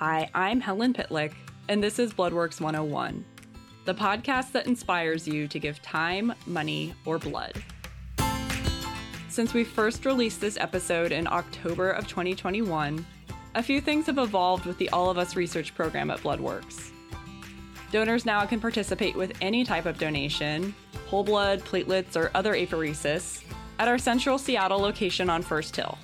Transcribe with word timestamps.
Hi, 0.00 0.30
I'm 0.34 0.62
Helen 0.62 0.94
Pitlick, 0.94 1.34
and 1.68 1.84
this 1.84 1.98
is 1.98 2.14
Bloodworks 2.14 2.58
101, 2.58 3.22
the 3.84 3.92
podcast 3.92 4.50
that 4.52 4.66
inspires 4.66 5.28
you 5.28 5.46
to 5.48 5.58
give 5.58 5.82
time, 5.82 6.32
money, 6.46 6.94
or 7.04 7.18
blood. 7.18 7.62
Since 9.28 9.52
we 9.52 9.62
first 9.62 10.06
released 10.06 10.40
this 10.40 10.56
episode 10.56 11.12
in 11.12 11.26
October 11.26 11.90
of 11.90 12.08
2021, 12.08 13.04
a 13.54 13.62
few 13.62 13.82
things 13.82 14.06
have 14.06 14.16
evolved 14.16 14.64
with 14.64 14.78
the 14.78 14.88
All 14.88 15.10
of 15.10 15.18
Us 15.18 15.36
research 15.36 15.74
program 15.74 16.10
at 16.10 16.20
Bloodworks. 16.20 16.92
Donors 17.92 18.24
now 18.24 18.46
can 18.46 18.58
participate 18.58 19.14
with 19.14 19.36
any 19.42 19.64
type 19.64 19.84
of 19.84 19.98
donation, 19.98 20.74
whole 21.08 21.24
blood, 21.24 21.60
platelets, 21.60 22.16
or 22.16 22.30
other 22.34 22.54
apheresis, 22.54 23.42
at 23.78 23.86
our 23.86 23.98
central 23.98 24.38
Seattle 24.38 24.80
location 24.80 25.28
on 25.28 25.42
First 25.42 25.76
Hill. 25.76 25.98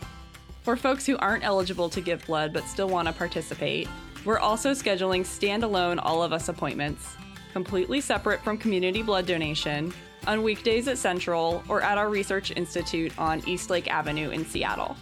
For 0.66 0.74
folks 0.74 1.06
who 1.06 1.16
aren't 1.18 1.44
eligible 1.44 1.88
to 1.90 2.00
give 2.00 2.26
blood 2.26 2.52
but 2.52 2.64
still 2.64 2.88
want 2.88 3.06
to 3.06 3.14
participate, 3.14 3.88
we're 4.24 4.40
also 4.40 4.72
scheduling 4.72 5.20
standalone 5.20 6.00
All 6.02 6.24
of 6.24 6.32
Us 6.32 6.48
appointments, 6.48 7.06
completely 7.52 8.00
separate 8.00 8.42
from 8.42 8.58
community 8.58 9.00
blood 9.00 9.26
donation, 9.26 9.94
on 10.26 10.42
weekdays 10.42 10.88
at 10.88 10.98
Central 10.98 11.62
or 11.68 11.82
at 11.82 11.98
our 11.98 12.08
Research 12.08 12.50
Institute 12.50 13.16
on 13.16 13.48
Eastlake 13.48 13.86
Avenue 13.86 14.30
in 14.30 14.44
Seattle. 14.44 14.96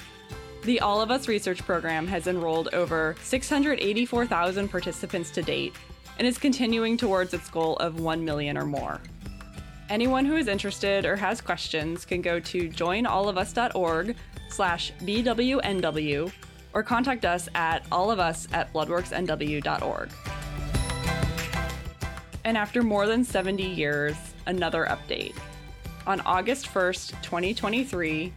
The 0.64 0.80
All 0.80 1.00
of 1.00 1.10
Us 1.10 1.28
research 1.28 1.62
program 1.62 2.06
has 2.08 2.26
enrolled 2.26 2.68
over 2.74 3.16
684,000 3.22 4.68
participants 4.68 5.30
to 5.30 5.40
date 5.40 5.72
and 6.18 6.28
is 6.28 6.36
continuing 6.36 6.98
towards 6.98 7.32
its 7.32 7.48
goal 7.48 7.76
of 7.76 8.00
1 8.00 8.22
million 8.22 8.58
or 8.58 8.66
more. 8.66 9.00
Anyone 9.88 10.26
who 10.26 10.36
is 10.36 10.46
interested 10.46 11.06
or 11.06 11.16
has 11.16 11.40
questions 11.40 12.04
can 12.04 12.20
go 12.20 12.38
to 12.38 12.68
joinallofus.org 12.68 14.14
slash 14.54 14.92
bwnw 15.00 16.32
or 16.72 16.82
contact 16.82 17.24
us 17.24 17.48
at 17.54 17.84
all 17.90 18.10
of 18.10 18.18
us 18.18 18.48
at 18.52 18.72
bloodworksnw.org. 18.72 20.10
And 22.44 22.58
after 22.58 22.82
more 22.82 23.06
than 23.06 23.24
70 23.24 23.62
years, 23.62 24.16
another 24.46 24.86
update. 24.86 25.34
On 26.06 26.20
August 26.22 26.66
1st, 26.66 27.22
2023, 27.22 28.32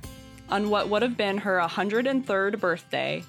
on 0.50 0.70
what 0.70 0.88
would 0.88 1.02
have 1.02 1.18
been 1.18 1.38
her 1.38 1.60
103rd 1.60 2.60
birthday, 2.60 3.24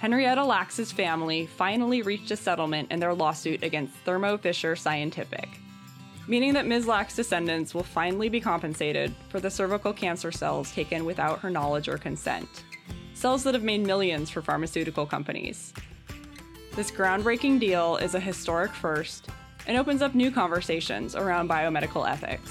Henrietta 0.00 0.44
Lacks's 0.44 0.90
family 0.90 1.46
finally 1.46 2.02
reached 2.02 2.30
a 2.32 2.36
settlement 2.36 2.90
in 2.90 2.98
their 2.98 3.14
lawsuit 3.14 3.62
against 3.62 3.94
Thermo 3.98 4.36
Fisher 4.36 4.74
Scientific, 4.74 5.48
meaning 6.26 6.52
that 6.54 6.66
Ms. 6.66 6.86
Lacks' 6.86 7.16
descendants 7.16 7.74
will 7.74 7.82
finally 7.82 8.28
be 8.28 8.40
compensated 8.40 9.14
for 9.28 9.40
the 9.40 9.50
cervical 9.50 9.92
cancer 9.92 10.32
cells 10.32 10.72
taken 10.72 11.04
without 11.04 11.40
her 11.40 11.50
knowledge 11.50 11.88
or 11.88 11.98
consent, 11.98 12.64
cells 13.14 13.44
that 13.44 13.54
have 13.54 13.62
made 13.62 13.86
millions 13.86 14.30
for 14.30 14.42
pharmaceutical 14.42 15.06
companies. 15.06 15.72
This 16.74 16.90
groundbreaking 16.90 17.60
deal 17.60 17.96
is 17.96 18.14
a 18.14 18.20
historic 18.20 18.72
first 18.72 19.28
and 19.66 19.78
opens 19.78 20.02
up 20.02 20.14
new 20.14 20.30
conversations 20.30 21.14
around 21.14 21.48
biomedical 21.48 22.08
ethics. 22.08 22.50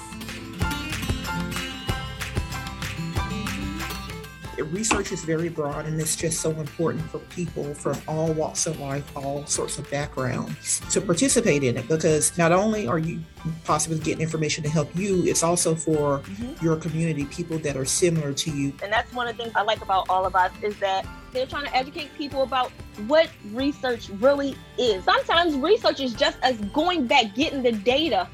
Research 4.62 5.12
is 5.12 5.24
very 5.24 5.48
broad 5.48 5.86
and 5.86 6.00
it's 6.00 6.16
just 6.16 6.40
so 6.40 6.50
important 6.52 7.02
for 7.10 7.18
people 7.18 7.74
from 7.74 7.96
all 8.06 8.32
walks 8.32 8.66
of 8.66 8.78
life, 8.80 9.16
all 9.16 9.44
sorts 9.46 9.78
of 9.78 9.90
backgrounds 9.90 10.80
to 10.90 11.00
participate 11.00 11.64
in 11.64 11.76
it 11.76 11.88
because 11.88 12.36
not 12.38 12.52
only 12.52 12.86
are 12.86 12.98
you 12.98 13.20
possibly 13.64 13.98
getting 13.98 14.22
information 14.22 14.62
to 14.64 14.70
help 14.70 14.94
you, 14.96 15.24
it's 15.24 15.42
also 15.42 15.74
for 15.74 16.18
mm-hmm. 16.20 16.64
your 16.64 16.76
community, 16.76 17.24
people 17.26 17.58
that 17.58 17.76
are 17.76 17.84
similar 17.84 18.32
to 18.32 18.50
you. 18.50 18.72
And 18.82 18.92
that's 18.92 19.12
one 19.12 19.28
of 19.28 19.36
the 19.36 19.42
things 19.42 19.54
I 19.56 19.62
like 19.62 19.82
about 19.82 20.06
all 20.08 20.24
of 20.24 20.36
us 20.36 20.52
is 20.62 20.76
that 20.78 21.06
they're 21.32 21.46
trying 21.46 21.64
to 21.64 21.76
educate 21.76 22.14
people 22.16 22.42
about 22.42 22.70
what 23.06 23.28
research 23.52 24.08
really 24.20 24.56
is. 24.78 25.04
Sometimes 25.04 25.56
research 25.56 26.00
is 26.00 26.14
just 26.14 26.42
us 26.44 26.56
going 26.72 27.06
back, 27.06 27.34
getting 27.34 27.62
the 27.62 27.72
data. 27.72 28.28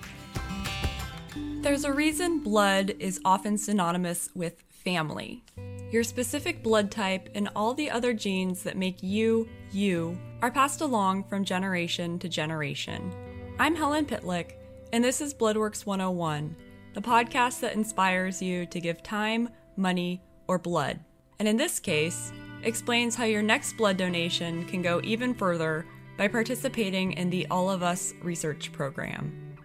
There's 1.62 1.84
a 1.84 1.92
reason 1.92 2.40
blood 2.40 2.94
is 2.98 3.20
often 3.24 3.58
synonymous 3.58 4.28
with 4.34 4.62
family. 4.68 5.42
Your 5.90 6.04
specific 6.04 6.62
blood 6.62 6.92
type 6.92 7.28
and 7.34 7.48
all 7.56 7.74
the 7.74 7.90
other 7.90 8.12
genes 8.14 8.62
that 8.62 8.76
make 8.76 9.02
you, 9.02 9.48
you, 9.72 10.16
are 10.40 10.50
passed 10.50 10.82
along 10.82 11.24
from 11.24 11.44
generation 11.44 12.16
to 12.20 12.28
generation. 12.28 13.12
I'm 13.58 13.74
Helen 13.74 14.06
Pitlick, 14.06 14.52
and 14.92 15.02
this 15.02 15.20
is 15.20 15.34
Bloodworks 15.34 15.84
101, 15.84 16.54
the 16.94 17.00
podcast 17.00 17.58
that 17.60 17.74
inspires 17.74 18.40
you 18.40 18.66
to 18.66 18.80
give 18.80 19.02
time, 19.02 19.48
money, 19.76 20.22
or 20.46 20.60
blood. 20.60 21.00
And 21.40 21.48
in 21.48 21.56
this 21.56 21.80
case, 21.80 22.32
explains 22.62 23.16
how 23.16 23.24
your 23.24 23.42
next 23.42 23.72
blood 23.72 23.96
donation 23.96 24.66
can 24.66 24.82
go 24.82 25.00
even 25.02 25.34
further 25.34 25.86
by 26.16 26.28
participating 26.28 27.14
in 27.14 27.30
the 27.30 27.48
All 27.50 27.68
of 27.68 27.82
Us 27.82 28.14
research 28.22 28.70
program. 28.70 29.56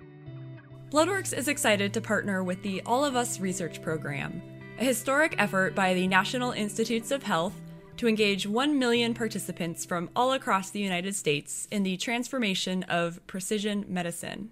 Bloodworks 0.89 1.37
is 1.37 1.47
excited 1.47 1.93
to 1.93 2.01
partner 2.01 2.43
with 2.43 2.63
the 2.63 2.81
All 2.83 3.05
of 3.05 3.15
Us 3.15 3.39
research 3.39 3.79
program 3.83 4.41
a 4.77 4.83
historic 4.83 5.35
effort 5.37 5.73
by 5.73 5.93
the 5.93 6.07
National 6.07 6.51
Institutes 6.51 7.11
of 7.11 7.23
Health 7.23 7.53
to 7.95 8.09
engage 8.09 8.45
1 8.45 8.77
million 8.77 9.13
participants 9.13 9.85
from 9.85 10.09
all 10.15 10.33
across 10.33 10.69
the 10.69 10.81
United 10.81 11.15
States 11.15 11.65
in 11.71 11.83
the 11.83 11.95
transformation 11.95 12.83
of 12.83 13.25
precision 13.25 13.85
medicine. 13.87 14.49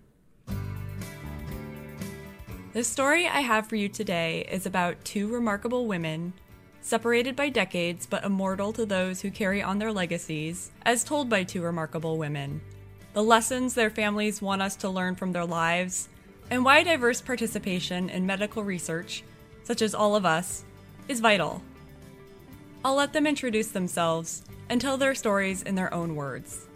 The 2.71 2.85
story 2.85 3.27
I 3.27 3.41
have 3.41 3.67
for 3.67 3.75
you 3.75 3.89
today 3.89 4.47
is 4.49 4.65
about 4.65 5.03
two 5.03 5.27
remarkable 5.27 5.87
women, 5.87 6.33
separated 6.81 7.35
by 7.35 7.49
decades 7.49 8.05
but 8.05 8.23
immortal 8.23 8.71
to 8.73 8.85
those 8.85 9.21
who 9.21 9.29
carry 9.29 9.61
on 9.61 9.77
their 9.77 9.91
legacies, 9.91 10.71
as 10.83 11.03
told 11.03 11.27
by 11.29 11.43
two 11.43 11.61
remarkable 11.61 12.17
women, 12.17 12.61
the 13.13 13.21
lessons 13.21 13.73
their 13.73 13.89
families 13.89 14.41
want 14.41 14.61
us 14.61 14.75
to 14.77 14.89
learn 14.89 15.15
from 15.15 15.33
their 15.33 15.45
lives, 15.45 16.07
and 16.49 16.63
why 16.63 16.81
diverse 16.81 17.21
participation 17.21 18.09
in 18.09 18.25
medical 18.25 18.63
research 18.63 19.23
such 19.63 19.81
as 19.81 19.95
all 19.95 20.15
of 20.15 20.25
us, 20.25 20.63
is 21.07 21.19
vital. 21.19 21.61
I'll 22.85 22.95
let 22.95 23.13
them 23.13 23.27
introduce 23.27 23.69
themselves 23.69 24.43
and 24.69 24.79
tell 24.79 24.97
their 24.97 25.15
stories 25.15 25.63
in 25.63 25.75
their 25.75 25.93
own 25.93 26.15
words. 26.15 26.67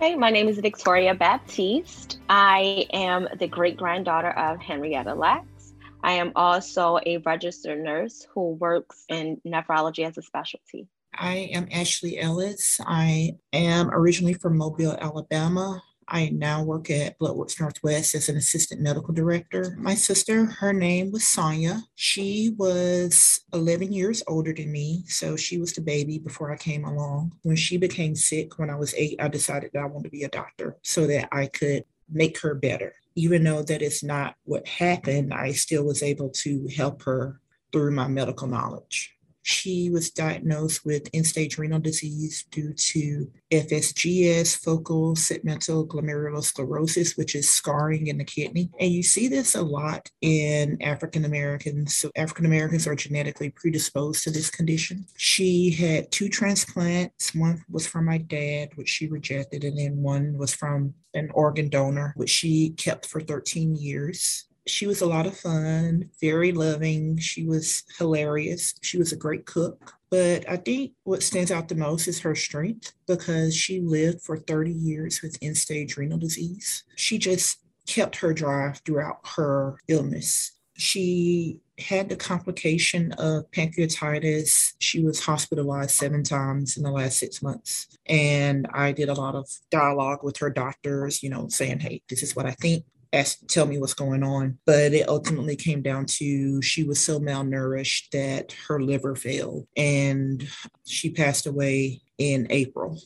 Hey, 0.00 0.14
my 0.14 0.30
name 0.30 0.48
is 0.48 0.58
Victoria 0.58 1.14
Baptiste. 1.14 2.20
I 2.28 2.86
am 2.92 3.28
the 3.38 3.48
great 3.48 3.76
granddaughter 3.76 4.30
of 4.30 4.60
Henrietta 4.60 5.14
Lacks. 5.14 5.74
I 6.02 6.12
am 6.12 6.32
also 6.36 7.00
a 7.04 7.18
registered 7.18 7.82
nurse 7.82 8.26
who 8.32 8.52
works 8.52 9.04
in 9.08 9.40
nephrology 9.44 10.06
as 10.06 10.16
a 10.16 10.22
specialty. 10.22 10.86
I 11.12 11.50
am 11.52 11.66
Ashley 11.72 12.18
Ellis. 12.18 12.80
I 12.86 13.38
am 13.52 13.90
originally 13.90 14.34
from 14.34 14.56
Mobile, 14.56 14.96
Alabama. 15.00 15.82
I 16.08 16.30
now 16.30 16.62
work 16.62 16.90
at 16.90 17.18
Bloodworks 17.18 17.60
Northwest 17.60 18.14
as 18.14 18.28
an 18.28 18.36
assistant 18.36 18.80
medical 18.80 19.12
director. 19.12 19.76
My 19.78 19.94
sister, 19.94 20.46
her 20.46 20.72
name 20.72 21.12
was 21.12 21.26
Sonya. 21.26 21.82
She 21.96 22.54
was 22.56 23.40
11 23.52 23.92
years 23.92 24.22
older 24.26 24.54
than 24.54 24.72
me, 24.72 25.04
so 25.06 25.36
she 25.36 25.58
was 25.58 25.74
the 25.74 25.82
baby 25.82 26.18
before 26.18 26.50
I 26.50 26.56
came 26.56 26.84
along. 26.84 27.34
When 27.42 27.56
she 27.56 27.76
became 27.76 28.14
sick 28.14 28.58
when 28.58 28.70
I 28.70 28.76
was 28.76 28.94
eight, 28.94 29.20
I 29.20 29.28
decided 29.28 29.70
that 29.74 29.82
I 29.82 29.86
wanted 29.86 30.04
to 30.04 30.10
be 30.10 30.24
a 30.24 30.28
doctor 30.28 30.78
so 30.82 31.06
that 31.06 31.28
I 31.30 31.46
could 31.46 31.84
make 32.10 32.40
her 32.40 32.54
better. 32.54 32.94
Even 33.14 33.44
though 33.44 33.62
that 33.62 33.82
is 33.82 34.02
not 34.02 34.36
what 34.44 34.66
happened, 34.66 35.34
I 35.34 35.52
still 35.52 35.84
was 35.84 36.02
able 36.02 36.30
to 36.30 36.68
help 36.74 37.02
her 37.02 37.40
through 37.70 37.90
my 37.90 38.08
medical 38.08 38.48
knowledge. 38.48 39.17
She 39.42 39.90
was 39.90 40.10
diagnosed 40.10 40.84
with 40.84 41.08
end 41.14 41.26
stage 41.26 41.58
renal 41.58 41.78
disease 41.78 42.44
due 42.50 42.72
to 42.72 43.30
FSGS, 43.50 44.56
focal 44.56 45.14
segmental 45.14 45.86
glomerulosclerosis, 45.86 47.16
which 47.16 47.34
is 47.34 47.48
scarring 47.48 48.08
in 48.08 48.18
the 48.18 48.24
kidney. 48.24 48.70
And 48.78 48.92
you 48.92 49.02
see 49.02 49.28
this 49.28 49.54
a 49.54 49.62
lot 49.62 50.10
in 50.20 50.80
African 50.82 51.24
Americans. 51.24 51.96
So, 51.96 52.10
African 52.16 52.46
Americans 52.46 52.86
are 52.86 52.94
genetically 52.94 53.50
predisposed 53.50 54.24
to 54.24 54.30
this 54.30 54.50
condition. 54.50 55.06
She 55.16 55.70
had 55.70 56.10
two 56.10 56.28
transplants. 56.28 57.34
One 57.34 57.64
was 57.70 57.86
from 57.86 58.04
my 58.04 58.18
dad, 58.18 58.70
which 58.74 58.88
she 58.88 59.06
rejected, 59.06 59.64
and 59.64 59.78
then 59.78 60.02
one 60.02 60.36
was 60.36 60.54
from 60.54 60.94
an 61.14 61.30
organ 61.32 61.68
donor, 61.68 62.12
which 62.16 62.30
she 62.30 62.70
kept 62.70 63.06
for 63.06 63.20
13 63.20 63.76
years 63.76 64.47
she 64.68 64.86
was 64.86 65.00
a 65.00 65.06
lot 65.06 65.26
of 65.26 65.36
fun, 65.36 66.10
very 66.20 66.52
loving. 66.52 67.18
She 67.18 67.44
was 67.44 67.84
hilarious. 67.98 68.74
She 68.82 68.98
was 68.98 69.12
a 69.12 69.16
great 69.16 69.46
cook. 69.46 69.94
But 70.10 70.48
I 70.48 70.56
think 70.56 70.92
what 71.04 71.22
stands 71.22 71.50
out 71.50 71.68
the 71.68 71.74
most 71.74 72.08
is 72.08 72.20
her 72.20 72.34
strength 72.34 72.92
because 73.06 73.54
she 73.54 73.80
lived 73.80 74.22
for 74.22 74.38
30 74.38 74.72
years 74.72 75.20
with 75.22 75.38
end 75.42 75.56
stage 75.56 75.96
renal 75.96 76.18
disease. 76.18 76.84
She 76.96 77.18
just 77.18 77.58
kept 77.86 78.16
her 78.16 78.32
drive 78.32 78.80
throughout 78.84 79.18
her 79.36 79.78
illness. 79.88 80.52
She 80.76 81.60
had 81.78 82.08
the 82.08 82.16
complication 82.16 83.12
of 83.12 83.50
pancreatitis. 83.50 84.74
She 84.78 85.04
was 85.04 85.20
hospitalized 85.20 85.90
seven 85.90 86.22
times 86.22 86.76
in 86.76 86.82
the 86.82 86.90
last 86.90 87.18
six 87.18 87.42
months. 87.42 87.88
And 88.06 88.66
I 88.72 88.92
did 88.92 89.08
a 89.08 89.14
lot 89.14 89.34
of 89.34 89.48
dialogue 89.70 90.22
with 90.22 90.38
her 90.38 90.50
doctors, 90.50 91.22
you 91.22 91.30
know, 91.30 91.48
saying, 91.48 91.80
hey, 91.80 92.02
this 92.08 92.22
is 92.22 92.34
what 92.34 92.46
I 92.46 92.52
think 92.52 92.84
ask 93.12 93.38
tell 93.46 93.66
me 93.66 93.78
what's 93.78 93.94
going 93.94 94.22
on 94.22 94.58
but 94.66 94.92
it 94.92 95.08
ultimately 95.08 95.56
came 95.56 95.82
down 95.82 96.04
to 96.04 96.60
she 96.62 96.84
was 96.84 97.00
so 97.00 97.18
malnourished 97.18 98.10
that 98.12 98.52
her 98.66 98.80
liver 98.80 99.14
failed 99.14 99.66
and 99.76 100.48
she 100.86 101.10
passed 101.10 101.46
away 101.46 102.00
in 102.18 102.46
april 102.50 102.98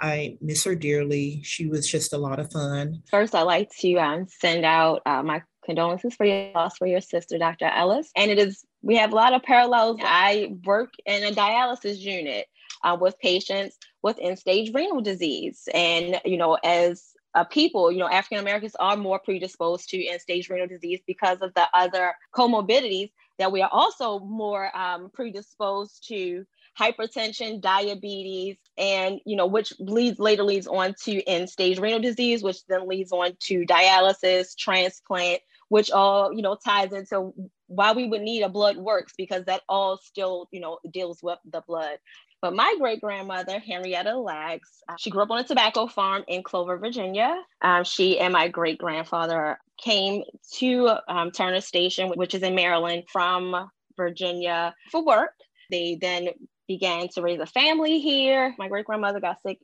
I 0.00 0.38
miss 0.40 0.64
her 0.64 0.74
dearly. 0.74 1.40
She 1.42 1.66
was 1.66 1.88
just 1.88 2.12
a 2.12 2.18
lot 2.18 2.38
of 2.38 2.52
fun. 2.52 3.02
First, 3.10 3.34
I'd 3.34 3.42
like 3.42 3.70
to 3.80 3.94
um, 3.96 4.26
send 4.28 4.64
out 4.64 5.02
uh, 5.06 5.22
my 5.22 5.42
condolences 5.64 6.14
for 6.14 6.24
your 6.24 6.52
loss 6.54 6.76
for 6.78 6.86
your 6.86 7.00
sister, 7.00 7.38
Dr. 7.38 7.66
Ellis. 7.66 8.10
And 8.16 8.30
it 8.30 8.38
is, 8.38 8.64
we 8.82 8.96
have 8.96 9.12
a 9.12 9.16
lot 9.16 9.34
of 9.34 9.42
parallels. 9.42 9.98
I 10.02 10.52
work 10.64 10.90
in 11.04 11.24
a 11.24 11.34
dialysis 11.34 11.98
unit 11.98 12.46
uh, 12.84 12.96
with 12.98 13.18
patients 13.18 13.76
with 14.02 14.18
end 14.20 14.38
stage 14.38 14.72
renal 14.72 15.00
disease. 15.00 15.68
And, 15.74 16.20
you 16.24 16.36
know, 16.36 16.56
as 16.62 17.08
uh, 17.38 17.44
people, 17.44 17.92
you 17.92 17.98
know, 17.98 18.08
African 18.08 18.38
Americans 18.38 18.74
are 18.80 18.96
more 18.96 19.20
predisposed 19.20 19.88
to 19.90 20.04
end 20.04 20.20
stage 20.20 20.48
renal 20.48 20.66
disease 20.66 20.98
because 21.06 21.38
of 21.40 21.54
the 21.54 21.66
other 21.72 22.12
comorbidities 22.34 23.12
that 23.38 23.52
we 23.52 23.62
are 23.62 23.70
also 23.70 24.18
more 24.18 24.76
um, 24.76 25.08
predisposed 25.14 26.08
to 26.08 26.44
hypertension, 26.76 27.60
diabetes, 27.60 28.56
and 28.76 29.20
you 29.24 29.36
know, 29.36 29.46
which 29.46 29.72
leads 29.78 30.18
later 30.18 30.42
leads 30.42 30.66
on 30.66 30.94
to 31.04 31.22
end 31.28 31.48
stage 31.48 31.78
renal 31.78 32.00
disease, 32.00 32.42
which 32.42 32.66
then 32.66 32.88
leads 32.88 33.12
on 33.12 33.36
to 33.38 33.64
dialysis, 33.66 34.56
transplant, 34.56 35.40
which 35.68 35.92
all 35.92 36.32
you 36.32 36.42
know 36.42 36.56
ties 36.56 36.92
into 36.92 37.32
why 37.68 37.92
we 37.92 38.08
would 38.08 38.22
need 38.22 38.42
a 38.42 38.48
Bloodworks 38.48 39.12
because 39.16 39.44
that 39.44 39.62
all 39.68 39.96
still 39.98 40.48
you 40.50 40.58
know 40.58 40.78
deals 40.90 41.22
with 41.22 41.38
the 41.48 41.62
blood. 41.68 41.98
But 42.40 42.54
my 42.54 42.74
great 42.78 43.00
grandmother, 43.00 43.58
Henrietta 43.58 44.16
Lacks, 44.16 44.82
uh, 44.88 44.94
she 44.98 45.10
grew 45.10 45.22
up 45.22 45.30
on 45.30 45.40
a 45.40 45.44
tobacco 45.44 45.88
farm 45.88 46.24
in 46.28 46.42
Clover, 46.44 46.78
Virginia. 46.78 47.36
Um, 47.62 47.82
she 47.82 48.20
and 48.20 48.32
my 48.32 48.46
great 48.48 48.78
grandfather 48.78 49.58
came 49.76 50.22
to 50.54 50.90
um, 51.08 51.32
Turner 51.32 51.60
Station, 51.60 52.10
which 52.10 52.34
is 52.34 52.42
in 52.42 52.54
Maryland, 52.54 53.04
from 53.10 53.68
Virginia 53.96 54.74
for 54.90 55.04
work. 55.04 55.32
They 55.70 55.98
then 56.00 56.28
began 56.68 57.08
to 57.08 57.22
raise 57.22 57.40
a 57.40 57.46
family 57.46 57.98
here. 57.98 58.54
My 58.56 58.68
great 58.68 58.86
grandmother 58.86 59.20
got 59.20 59.42
sick. 59.42 59.58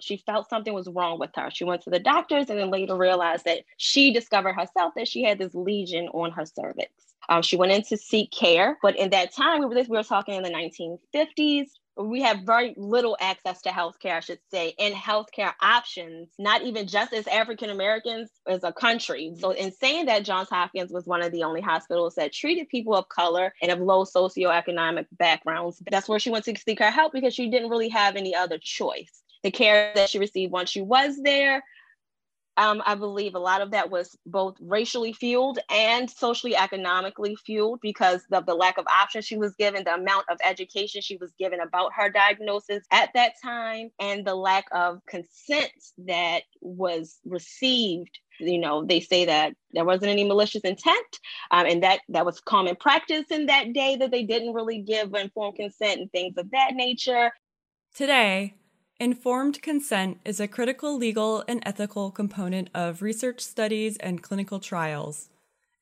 She 0.00 0.18
felt 0.18 0.48
something 0.48 0.72
was 0.72 0.88
wrong 0.88 1.18
with 1.18 1.30
her. 1.34 1.50
She 1.50 1.64
went 1.64 1.82
to 1.82 1.90
the 1.90 1.98
doctors 1.98 2.48
and 2.48 2.58
then 2.58 2.70
later 2.70 2.96
realized 2.96 3.44
that 3.44 3.64
she 3.76 4.12
discovered 4.12 4.54
herself 4.54 4.94
that 4.94 5.08
she 5.08 5.24
had 5.24 5.38
this 5.38 5.54
lesion 5.54 6.08
on 6.08 6.30
her 6.30 6.46
cervix. 6.46 6.92
Um, 7.28 7.42
she 7.42 7.56
went 7.56 7.72
in 7.72 7.82
to 7.82 7.96
seek 7.96 8.30
care, 8.30 8.78
but 8.82 8.96
in 8.96 9.10
that 9.10 9.32
time, 9.34 9.60
we 9.60 9.66
were, 9.66 9.74
we 9.74 9.96
were 9.96 10.02
talking 10.02 10.34
in 10.34 10.42
the 10.42 10.50
1950s 10.50 11.66
we 11.96 12.22
have 12.22 12.40
very 12.40 12.74
little 12.76 13.16
access 13.20 13.62
to 13.62 13.70
healthcare, 13.70 14.16
I 14.16 14.20
should 14.20 14.38
say, 14.50 14.74
and 14.78 14.94
healthcare 14.94 15.52
options, 15.60 16.28
not 16.38 16.62
even 16.62 16.86
just 16.86 17.12
as 17.12 17.26
African 17.26 17.70
Americans 17.70 18.30
as 18.46 18.64
a 18.64 18.72
country. 18.72 19.32
So, 19.38 19.50
in 19.50 19.72
saying 19.72 20.06
that, 20.06 20.24
Johns 20.24 20.48
Hopkins 20.48 20.92
was 20.92 21.06
one 21.06 21.22
of 21.22 21.32
the 21.32 21.42
only 21.42 21.60
hospitals 21.60 22.14
that 22.14 22.32
treated 22.32 22.68
people 22.68 22.94
of 22.94 23.08
color 23.08 23.52
and 23.62 23.70
of 23.70 23.80
low 23.80 24.04
socioeconomic 24.04 25.06
backgrounds. 25.12 25.82
That's 25.90 26.08
where 26.08 26.18
she 26.18 26.30
went 26.30 26.44
to 26.46 26.56
seek 26.58 26.78
her 26.78 26.90
help 26.90 27.12
because 27.12 27.34
she 27.34 27.50
didn't 27.50 27.70
really 27.70 27.88
have 27.88 28.16
any 28.16 28.34
other 28.34 28.58
choice. 28.58 29.22
The 29.42 29.50
care 29.50 29.92
that 29.94 30.10
she 30.10 30.18
received 30.18 30.52
once 30.52 30.70
she 30.70 30.82
was 30.82 31.18
there 31.22 31.62
um, 32.60 32.82
I 32.84 32.94
believe 32.94 33.34
a 33.34 33.38
lot 33.38 33.62
of 33.62 33.70
that 33.70 33.90
was 33.90 34.18
both 34.26 34.54
racially 34.60 35.14
fueled 35.14 35.58
and 35.70 36.10
socially 36.10 36.54
economically 36.54 37.34
fueled 37.34 37.80
because 37.80 38.20
of 38.30 38.44
the 38.44 38.54
lack 38.54 38.76
of 38.76 38.86
options 38.86 39.24
she 39.24 39.38
was 39.38 39.54
given, 39.54 39.82
the 39.84 39.94
amount 39.94 40.26
of 40.28 40.36
education 40.44 41.00
she 41.00 41.16
was 41.16 41.32
given 41.38 41.60
about 41.60 41.92
her 41.96 42.10
diagnosis 42.10 42.84
at 42.92 43.08
that 43.14 43.32
time, 43.42 43.88
and 43.98 44.26
the 44.26 44.34
lack 44.34 44.66
of 44.72 45.00
consent 45.06 45.72
that 46.06 46.42
was 46.60 47.18
received. 47.24 48.18
You 48.38 48.58
know 48.58 48.84
they 48.84 49.00
say 49.00 49.26
that 49.26 49.54
there 49.72 49.84
wasn't 49.84 50.12
any 50.12 50.24
malicious 50.24 50.62
intent 50.62 51.18
um, 51.50 51.66
and 51.66 51.82
that 51.82 52.00
that 52.08 52.24
was 52.24 52.40
common 52.40 52.74
practice 52.74 53.26
in 53.30 53.46
that 53.46 53.74
day 53.74 53.96
that 53.96 54.10
they 54.10 54.22
didn't 54.22 54.54
really 54.54 54.80
give 54.80 55.14
informed 55.14 55.56
consent 55.56 56.00
and 56.00 56.12
things 56.12 56.38
of 56.38 56.50
that 56.50 56.74
nature. 56.74 57.32
Today 57.94 58.54
Informed 59.00 59.62
consent 59.62 60.20
is 60.26 60.40
a 60.40 60.46
critical 60.46 60.94
legal 60.94 61.42
and 61.48 61.62
ethical 61.64 62.10
component 62.10 62.68
of 62.74 63.00
research 63.00 63.40
studies 63.40 63.96
and 63.96 64.22
clinical 64.22 64.60
trials. 64.60 65.30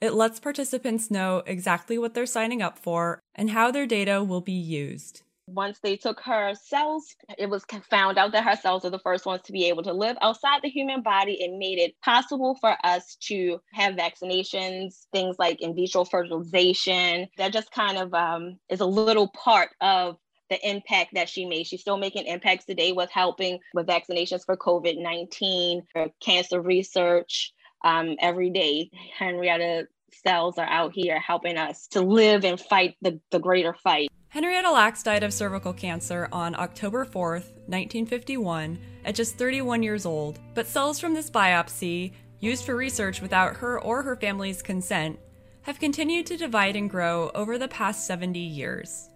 It 0.00 0.14
lets 0.14 0.38
participants 0.38 1.10
know 1.10 1.42
exactly 1.44 1.98
what 1.98 2.14
they're 2.14 2.26
signing 2.26 2.62
up 2.62 2.78
for 2.78 3.18
and 3.34 3.50
how 3.50 3.72
their 3.72 3.88
data 3.88 4.22
will 4.22 4.40
be 4.40 4.52
used. 4.52 5.22
Once 5.48 5.80
they 5.80 5.96
took 5.96 6.20
her 6.20 6.54
cells, 6.54 7.16
it 7.36 7.50
was 7.50 7.64
found 7.90 8.18
out 8.18 8.30
that 8.30 8.44
her 8.44 8.54
cells 8.54 8.84
are 8.84 8.90
the 8.90 9.00
first 9.00 9.26
ones 9.26 9.42
to 9.42 9.52
be 9.52 9.64
able 9.64 9.82
to 9.82 9.92
live 9.92 10.16
outside 10.22 10.60
the 10.62 10.68
human 10.68 11.02
body. 11.02 11.42
It 11.42 11.58
made 11.58 11.80
it 11.80 12.00
possible 12.04 12.56
for 12.60 12.76
us 12.84 13.16
to 13.22 13.58
have 13.72 13.96
vaccinations, 13.96 15.06
things 15.12 15.34
like 15.40 15.60
in 15.60 15.74
vitro 15.74 16.04
fertilization. 16.04 17.26
That 17.36 17.52
just 17.52 17.72
kind 17.72 17.98
of 17.98 18.14
um, 18.14 18.60
is 18.68 18.78
a 18.78 18.86
little 18.86 19.26
part 19.28 19.70
of 19.80 20.18
the 20.50 20.68
impact 20.68 21.14
that 21.14 21.28
she 21.28 21.44
made. 21.44 21.66
She's 21.66 21.80
still 21.80 21.98
making 21.98 22.26
impacts 22.26 22.64
today 22.64 22.92
with 22.92 23.10
helping 23.10 23.58
with 23.74 23.86
vaccinations 23.86 24.44
for 24.44 24.56
COVID 24.56 25.00
19, 25.00 25.82
for 25.92 26.08
cancer 26.20 26.60
research. 26.60 27.52
Um, 27.84 28.16
every 28.20 28.50
day, 28.50 28.90
Henrietta 29.16 29.86
cells 30.12 30.58
are 30.58 30.68
out 30.68 30.92
here 30.92 31.18
helping 31.20 31.56
us 31.56 31.86
to 31.88 32.00
live 32.00 32.44
and 32.44 32.60
fight 32.60 32.96
the, 33.02 33.20
the 33.30 33.38
greater 33.38 33.74
fight. 33.74 34.08
Henrietta 34.30 34.70
Lacks 34.70 35.02
died 35.02 35.22
of 35.22 35.32
cervical 35.32 35.72
cancer 35.72 36.28
on 36.32 36.54
October 36.54 37.04
4th, 37.06 37.52
1951, 37.66 38.78
at 39.04 39.14
just 39.14 39.36
31 39.36 39.82
years 39.82 40.04
old. 40.04 40.38
But 40.54 40.66
cells 40.66 41.00
from 41.00 41.14
this 41.14 41.30
biopsy, 41.30 42.12
used 42.40 42.64
for 42.64 42.76
research 42.76 43.22
without 43.22 43.56
her 43.56 43.80
or 43.80 44.02
her 44.02 44.16
family's 44.16 44.60
consent, 44.60 45.18
have 45.62 45.80
continued 45.80 46.26
to 46.26 46.36
divide 46.36 46.76
and 46.76 46.90
grow 46.90 47.30
over 47.34 47.56
the 47.58 47.68
past 47.68 48.06
70 48.06 48.38
years. 48.38 49.08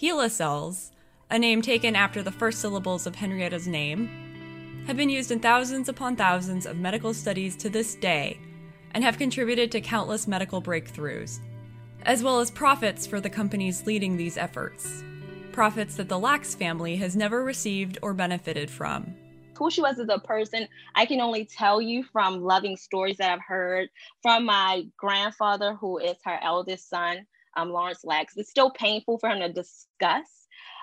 HeLa 0.00 0.30
cells, 0.30 0.92
a 1.28 1.38
name 1.38 1.60
taken 1.60 1.94
after 1.94 2.22
the 2.22 2.32
first 2.32 2.60
syllables 2.60 3.06
of 3.06 3.16
Henrietta's 3.16 3.68
name, 3.68 4.84
have 4.86 4.96
been 4.96 5.10
used 5.10 5.30
in 5.30 5.40
thousands 5.40 5.90
upon 5.90 6.16
thousands 6.16 6.64
of 6.64 6.78
medical 6.78 7.12
studies 7.12 7.54
to 7.56 7.68
this 7.68 7.96
day 7.96 8.40
and 8.94 9.04
have 9.04 9.18
contributed 9.18 9.70
to 9.70 9.82
countless 9.82 10.26
medical 10.26 10.62
breakthroughs, 10.62 11.40
as 12.04 12.22
well 12.22 12.40
as 12.40 12.50
profits 12.50 13.06
for 13.06 13.20
the 13.20 13.28
companies 13.28 13.86
leading 13.86 14.16
these 14.16 14.38
efforts. 14.38 15.04
Profits 15.52 15.96
that 15.96 16.08
the 16.08 16.18
Lacks 16.18 16.54
family 16.54 16.96
has 16.96 17.14
never 17.14 17.44
received 17.44 17.98
or 18.00 18.14
benefited 18.14 18.70
from. 18.70 19.14
Who 19.58 19.70
she 19.70 19.82
was 19.82 19.98
as 19.98 20.08
a 20.08 20.18
person, 20.18 20.66
I 20.94 21.04
can 21.04 21.20
only 21.20 21.44
tell 21.44 21.78
you 21.78 22.04
from 22.04 22.40
loving 22.40 22.78
stories 22.78 23.18
that 23.18 23.30
I've 23.30 23.44
heard 23.46 23.90
from 24.22 24.46
my 24.46 24.86
grandfather, 24.96 25.74
who 25.74 25.98
is 25.98 26.16
her 26.24 26.38
eldest 26.42 26.88
son, 26.88 27.26
um, 27.56 27.70
Lawrence 27.70 28.04
Lacks. 28.04 28.36
It's 28.36 28.50
still 28.50 28.70
painful 28.70 29.18
for 29.18 29.28
him 29.28 29.40
to 29.40 29.52
discuss. 29.52 30.26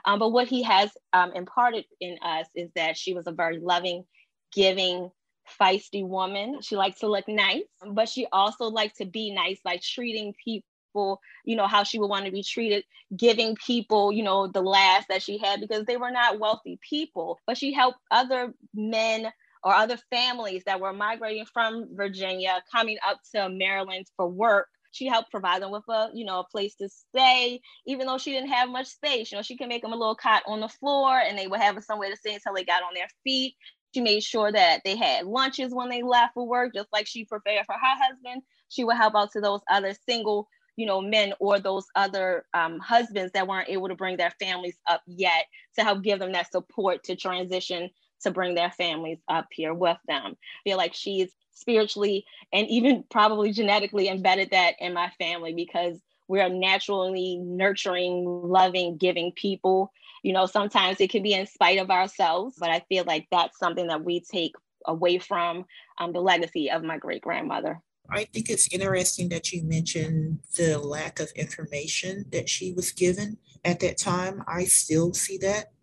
Um, 0.06 0.20
but 0.20 0.32
what 0.32 0.48
he 0.48 0.64
has 0.64 0.92
um, 1.14 1.32
imparted 1.34 1.86
in 2.00 2.18
us 2.22 2.48
is 2.56 2.70
that 2.76 2.98
she 2.98 3.14
was 3.14 3.28
a 3.28 3.32
very 3.32 3.60
loving, 3.60 4.06
giving, 4.54 5.12
feisty 5.60 6.06
woman. 6.06 6.62
She 6.62 6.76
likes 6.76 7.00
to 7.00 7.08
look 7.08 7.28
nice, 7.28 7.64
but 7.86 8.10
she 8.10 8.28
also 8.32 8.66
liked 8.66 8.98
to 8.98 9.06
be 9.06 9.32
nice 9.32 9.60
like 9.66 9.82
treating 9.82 10.34
people, 10.44 11.22
you 11.46 11.56
know, 11.56 11.68
how 11.68 11.84
she 11.84 12.00
would 12.00 12.10
want 12.10 12.26
to 12.26 12.32
be 12.32 12.44
treated, 12.44 12.84
giving 13.16 13.56
people, 13.56 14.12
you 14.12 14.24
know, 14.24 14.48
the 14.48 14.62
last 14.62 15.08
that 15.10 15.22
she 15.22 15.38
had 15.38 15.62
because 15.62 15.86
they 15.86 15.98
were 15.98 16.12
not 16.12 16.40
wealthy 16.40 16.80
people. 16.88 17.40
But 17.48 17.58
she 17.58 17.74
helped 17.74 18.00
other 18.12 18.54
men 18.74 19.32
or 19.64 19.74
other 19.74 19.98
families 20.10 20.64
that 20.66 20.80
were 20.80 20.94
migrating 20.94 21.46
from 21.46 21.88
Virginia 21.96 22.62
coming 22.72 22.98
up 23.08 23.20
to 23.34 23.50
Maryland 23.50 24.08
for 24.16 24.28
work 24.28 24.68
she 24.92 25.08
helped 25.08 25.32
provide 25.32 25.62
them 25.62 25.72
with 25.72 25.84
a 25.90 26.10
you 26.14 26.26
know 26.26 26.40
a 26.40 26.48
place 26.48 26.76
to 26.76 26.90
stay 26.90 27.60
even 27.86 28.08
though 28.08 28.18
she 28.18 28.32
didn't 28.32 28.50
have 28.50 28.70
much 28.70 28.88
space. 28.88 29.32
You 29.32 29.38
know 29.38 29.42
she 29.42 29.58
could 29.58 29.70
make 29.70 29.82
them 29.82 29.94
a 29.94 29.98
little 29.98 30.16
cot 30.16 30.44
on 30.48 30.60
the 30.60 30.70
floor 30.70 31.18
and 31.20 31.38
they 31.38 31.48
would 31.48 31.60
have 31.60 31.82
somewhere 31.84 32.10
to 32.10 32.18
stay 32.18 32.34
until 32.34 32.54
they 32.54 32.64
got 32.64 32.84
on 32.84 32.94
their 32.94 33.08
feet. 33.24 33.56
She 33.94 34.02
made 34.02 34.24
sure 34.24 34.52
that 34.52 34.82
they 34.84 34.96
had 34.96 35.26
lunches 35.26 35.74
when 35.74 35.90
they 35.90 36.04
left 36.04 36.34
for 36.34 36.48
work 36.48 36.74
just 36.74 36.90
like 36.92 37.08
she 37.08 37.26
prepared 37.26 37.66
for 37.66 37.74
her 37.74 37.80
husband. 37.82 38.44
She 38.70 38.84
would 38.84 38.98
help 38.98 39.16
out 39.16 39.32
to 39.32 39.42
those 39.42 39.62
other 39.70 39.94
single 40.08 40.48
you 40.76 40.86
know 40.86 41.02
men 41.02 41.34
or 41.40 41.60
those 41.60 41.86
other 41.96 42.46
um, 42.54 42.80
husbands 42.80 43.34
that 43.34 43.48
weren't 43.48 43.70
able 43.70 43.90
to 43.90 43.96
bring 43.96 44.16
their 44.16 44.34
families 44.40 44.78
up 44.88 45.02
yet 45.08 45.46
to 45.78 45.84
help 45.84 46.04
give 46.04 46.20
them 46.20 46.32
that 46.32 46.52
support 46.52 47.04
to 47.04 47.16
transition 47.16 47.90
to 48.22 48.32
bring 48.32 48.56
their 48.56 48.72
families 48.72 49.20
up 49.28 49.48
here 49.52 49.74
with 49.74 49.98
them. 50.08 50.36
I 50.36 50.60
feel 50.64 50.78
like 50.78 50.94
she's 50.94 51.32
spiritually 51.52 52.26
and 52.54 52.68
even 52.68 53.04
probably 53.10 53.52
genetically 53.52 54.08
embedded 54.08 54.52
that 54.52 54.76
in 54.80 54.94
my 54.94 55.12
family 55.18 55.54
because 55.54 56.00
we're 56.28 56.50
naturally 56.50 57.38
nurturing, 57.38 58.26
loving, 58.26 58.98
giving 58.98 59.32
people. 59.32 59.92
You 60.24 60.34
know, 60.34 60.46
sometimes 60.46 61.00
it 61.00 61.10
can 61.10 61.24
be 61.24 61.34
in 61.34 61.48
spite 61.48 61.80
of 61.80 61.90
ourselves, 61.90 62.56
but 62.60 62.70
I 62.70 62.82
feel 62.90 63.06
like 63.06 63.28
that's 63.32 63.58
something 63.58 63.88
that 63.88 64.04
we 64.04 64.20
take 64.20 64.54
away 64.86 65.20
from 65.20 65.66
um, 66.00 66.14
the 66.14 66.20
legacy 66.20 66.70
of 66.70 66.84
my 66.84 66.98
great 66.98 67.22
grandmother. 67.22 67.82
I 68.10 68.24
think 68.24 68.50
it's 68.50 68.74
interesting 68.74 69.30
that 69.30 69.52
you 69.52 69.64
mentioned 69.64 70.40
the 70.56 70.78
lack 70.80 71.20
of 71.20 71.30
information 71.36 72.26
that 72.32 72.48
she 72.48 72.72
was 72.72 72.92
given 72.92 73.38
at 73.66 73.82
that 73.82 73.98
time. 73.98 74.44
I 74.48 74.66
still 74.66 75.14
see 75.14 75.38
that 75.40 75.74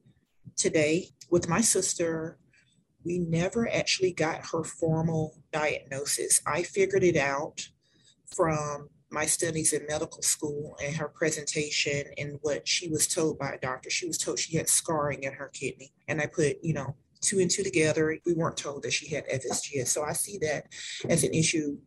today 0.57 1.09
with 1.31 1.49
my 1.49 1.61
sister 1.61 2.39
we 3.05 3.19
never 3.19 3.69
actually 3.71 4.13
got 4.13 4.47
her 4.53 4.65
formal 4.65 5.39
diagnosis. 5.53 6.41
I 6.47 6.63
figured 6.63 7.05
it 7.05 7.17
out 7.17 7.69
from 8.35 8.89
my 9.11 9.27
studies 9.27 9.73
in 9.73 9.87
medical 9.87 10.23
school 10.23 10.77
and 10.83 10.97
her 10.97 11.09
presentation 11.09 12.05
and 12.19 12.39
what 12.43 12.67
she 12.67 12.89
was 12.89 13.07
told 13.07 13.39
by 13.39 13.51
a 13.51 13.61
doctor. 13.61 13.91
She 13.91 14.07
was 14.07 14.19
told 14.19 14.39
she 14.39 14.57
had 14.57 14.69
scarring 14.69 15.23
in 15.23 15.33
her 15.35 15.51
kidney. 15.53 15.93
And 16.09 16.21
I 16.21 16.27
put, 16.27 16.57
you 16.63 16.75
know, 16.75 16.97
two 17.21 17.39
and 17.39 17.51
two 17.51 17.63
together. 17.63 18.19
We 18.27 18.35
weren't 18.35 18.57
told 18.57 18.83
that 18.83 18.93
she 18.93 19.15
had 19.15 19.29
FSGS. 19.29 19.89
So 19.89 20.03
I 20.03 20.15
see 20.15 20.39
that 20.39 20.67
as 21.09 21.23
an 21.23 21.33
issue 21.33 21.79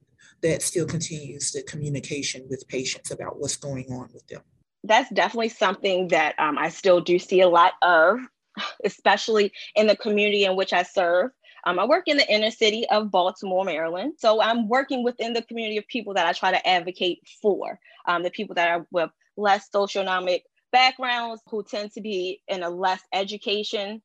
that 0.42 0.62
still 0.62 0.86
continues 0.86 1.52
the 1.52 1.64
communication 1.64 2.46
with 2.50 2.68
patients 2.68 3.12
about 3.12 3.40
what's 3.40 3.58
going 3.58 3.92
on 3.92 4.10
with 4.14 4.26
them. 4.28 4.42
That's 4.84 5.10
definitely 5.10 5.50
something 5.50 6.10
that 6.10 6.36
um, 6.40 6.58
I 6.58 6.70
still 6.70 7.02
do 7.02 7.20
see 7.20 7.42
a 7.42 7.50
lot 7.50 7.74
of, 7.82 8.20
especially 8.84 9.52
in 9.76 9.88
the 9.88 9.96
community 9.96 10.46
in 10.46 10.56
which 10.56 10.74
I 10.74 10.84
serve. 10.84 11.32
Um, 11.66 11.80
I 11.80 11.86
work 11.86 12.08
in 12.08 12.18
the 12.18 12.32
inner 12.32 12.52
city 12.52 12.88
of 12.90 13.12
Baltimore, 13.12 13.66
Maryland. 13.66 14.14
So 14.18 14.42
I'm 14.42 14.68
working 14.70 15.04
within 15.04 15.34
the 15.34 15.42
community 15.42 15.78
of 15.78 15.88
people 15.88 16.14
that 16.14 16.26
I 16.26 16.34
try 16.34 16.52
to 16.52 16.68
advocate 16.68 17.20
for, 17.42 17.80
um, 18.08 18.24
the 18.24 18.30
people 18.30 18.56
that 18.56 18.70
are 18.70 18.88
with 18.92 19.10
less 19.36 19.70
socioeconomic 19.74 20.42
backgrounds 20.72 21.42
who 21.50 21.64
tend 21.64 21.92
to 21.94 22.02
be 22.02 22.42
in 22.48 22.64
a 22.64 22.70
less 22.70 23.02
education 23.14 24.02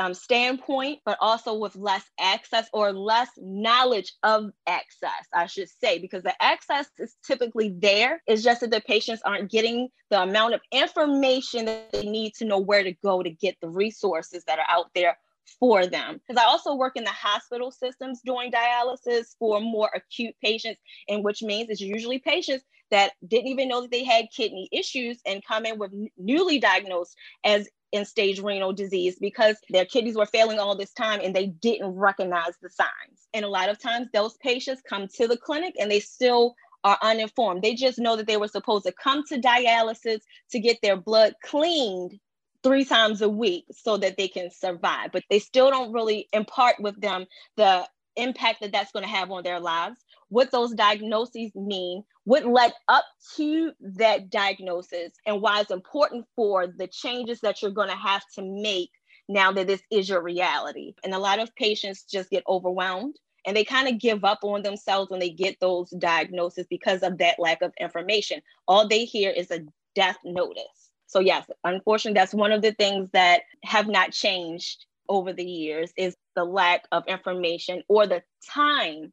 um, 0.00 0.14
standpoint, 0.14 1.00
but 1.04 1.18
also 1.20 1.54
with 1.54 1.76
less 1.76 2.02
access 2.18 2.68
or 2.72 2.90
less 2.90 3.28
knowledge 3.36 4.14
of 4.22 4.50
access, 4.66 5.26
I 5.32 5.44
should 5.44 5.68
say, 5.68 5.98
because 5.98 6.22
the 6.22 6.34
access 6.42 6.86
is 6.98 7.14
typically 7.22 7.68
there. 7.68 8.22
It's 8.26 8.42
just 8.42 8.62
that 8.62 8.70
the 8.70 8.80
patients 8.80 9.20
aren't 9.24 9.50
getting 9.50 9.90
the 10.08 10.22
amount 10.22 10.54
of 10.54 10.62
information 10.72 11.66
that 11.66 11.92
they 11.92 12.06
need 12.06 12.32
to 12.36 12.46
know 12.46 12.58
where 12.58 12.82
to 12.82 12.92
go 12.92 13.22
to 13.22 13.28
get 13.28 13.56
the 13.60 13.68
resources 13.68 14.42
that 14.46 14.58
are 14.58 14.64
out 14.70 14.86
there 14.94 15.18
for 15.58 15.86
them. 15.86 16.18
Because 16.26 16.42
I 16.42 16.46
also 16.46 16.76
work 16.76 16.96
in 16.96 17.04
the 17.04 17.10
hospital 17.10 17.70
systems 17.70 18.22
doing 18.24 18.50
dialysis 18.50 19.36
for 19.38 19.60
more 19.60 19.90
acute 19.94 20.34
patients, 20.42 20.80
and 21.10 21.22
which 21.22 21.42
means 21.42 21.68
it's 21.68 21.82
usually 21.82 22.20
patients 22.20 22.64
that 22.90 23.12
didn't 23.26 23.48
even 23.48 23.68
know 23.68 23.82
that 23.82 23.90
they 23.90 24.04
had 24.04 24.26
kidney 24.34 24.68
issues 24.72 25.20
and 25.26 25.44
come 25.44 25.66
in 25.66 25.78
with 25.78 25.92
newly 26.16 26.58
diagnosed 26.58 27.16
as 27.44 27.68
end 27.92 28.06
stage 28.06 28.40
renal 28.40 28.72
disease 28.72 29.16
because 29.20 29.56
their 29.70 29.84
kidneys 29.84 30.16
were 30.16 30.26
failing 30.26 30.58
all 30.58 30.76
this 30.76 30.92
time 30.92 31.20
and 31.22 31.34
they 31.34 31.46
didn't 31.46 31.94
recognize 31.94 32.54
the 32.62 32.70
signs. 32.70 33.28
And 33.34 33.44
a 33.44 33.48
lot 33.48 33.68
of 33.68 33.78
times 33.78 34.08
those 34.12 34.36
patients 34.38 34.82
come 34.88 35.08
to 35.16 35.28
the 35.28 35.36
clinic 35.36 35.74
and 35.78 35.90
they 35.90 36.00
still 36.00 36.54
are 36.84 36.98
uninformed. 37.02 37.62
They 37.62 37.74
just 37.74 37.98
know 37.98 38.16
that 38.16 38.26
they 38.26 38.36
were 38.36 38.48
supposed 38.48 38.86
to 38.86 38.92
come 38.92 39.24
to 39.28 39.40
dialysis 39.40 40.20
to 40.50 40.60
get 40.60 40.78
their 40.82 40.96
blood 40.96 41.34
cleaned 41.44 42.18
three 42.62 42.84
times 42.84 43.22
a 43.22 43.28
week 43.28 43.64
so 43.72 43.96
that 43.96 44.16
they 44.16 44.28
can 44.28 44.50
survive, 44.50 45.10
but 45.12 45.24
they 45.30 45.38
still 45.38 45.70
don't 45.70 45.92
really 45.92 46.28
impart 46.32 46.76
with 46.80 47.00
them 47.00 47.26
the 47.56 47.86
impact 48.16 48.60
that 48.60 48.72
that's 48.72 48.92
going 48.92 49.04
to 49.04 49.10
have 49.10 49.30
on 49.30 49.42
their 49.42 49.60
lives 49.60 49.98
what 50.30 50.50
those 50.50 50.72
diagnoses 50.72 51.54
mean, 51.54 52.02
what 52.24 52.46
led 52.46 52.72
up 52.88 53.04
to 53.36 53.72
that 53.80 54.30
diagnosis, 54.30 55.12
and 55.26 55.42
why 55.42 55.60
it's 55.60 55.70
important 55.70 56.24
for 56.34 56.66
the 56.66 56.86
changes 56.86 57.40
that 57.40 57.60
you're 57.60 57.70
going 57.70 57.90
to 57.90 57.96
have 57.96 58.22
to 58.34 58.42
make 58.42 58.90
now 59.28 59.52
that 59.52 59.66
this 59.66 59.82
is 59.90 60.08
your 60.08 60.22
reality. 60.22 60.94
And 61.04 61.12
a 61.14 61.18
lot 61.18 61.38
of 61.38 61.54
patients 61.54 62.04
just 62.04 62.30
get 62.30 62.42
overwhelmed 62.48 63.16
and 63.46 63.56
they 63.56 63.64
kind 63.64 63.88
of 63.88 63.98
give 63.98 64.24
up 64.24 64.40
on 64.42 64.62
themselves 64.62 65.10
when 65.10 65.20
they 65.20 65.30
get 65.30 65.58
those 65.60 65.90
diagnoses 65.90 66.66
because 66.68 67.02
of 67.02 67.18
that 67.18 67.38
lack 67.38 67.62
of 67.62 67.72
information. 67.80 68.42
All 68.68 68.86
they 68.86 69.04
hear 69.04 69.30
is 69.30 69.50
a 69.50 69.60
death 69.94 70.18
notice. 70.24 70.90
So 71.06 71.20
yes, 71.20 71.46
unfortunately, 71.64 72.18
that's 72.18 72.34
one 72.34 72.52
of 72.52 72.62
the 72.62 72.72
things 72.72 73.10
that 73.12 73.42
have 73.64 73.88
not 73.88 74.12
changed 74.12 74.86
over 75.08 75.32
the 75.32 75.44
years 75.44 75.92
is 75.96 76.16
the 76.36 76.44
lack 76.44 76.86
of 76.92 77.04
information 77.08 77.82
or 77.88 78.06
the 78.06 78.22
time 78.48 79.12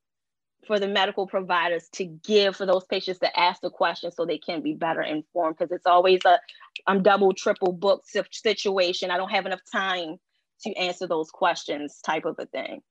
for 0.67 0.79
the 0.79 0.87
medical 0.87 1.25
providers 1.25 1.87
to 1.93 2.05
give 2.05 2.55
for 2.55 2.65
those 2.65 2.85
patients 2.85 3.19
to 3.19 3.39
ask 3.39 3.61
the 3.61 3.69
questions 3.69 4.15
so 4.15 4.25
they 4.25 4.37
can 4.37 4.61
be 4.61 4.73
better 4.73 5.01
informed 5.01 5.57
because 5.57 5.71
it's 5.71 5.87
always 5.87 6.19
a 6.25 6.39
I'm 6.85 7.01
double 7.01 7.33
triple 7.33 7.71
booked 7.71 8.07
situation. 8.31 9.09
I 9.09 9.17
don't 9.17 9.31
have 9.31 9.45
enough 9.45 9.61
time 9.71 10.17
to 10.61 10.73
answer 10.75 11.07
those 11.07 11.31
questions 11.31 11.99
type 12.05 12.25
of 12.25 12.35
a 12.39 12.45
thing. 12.45 12.81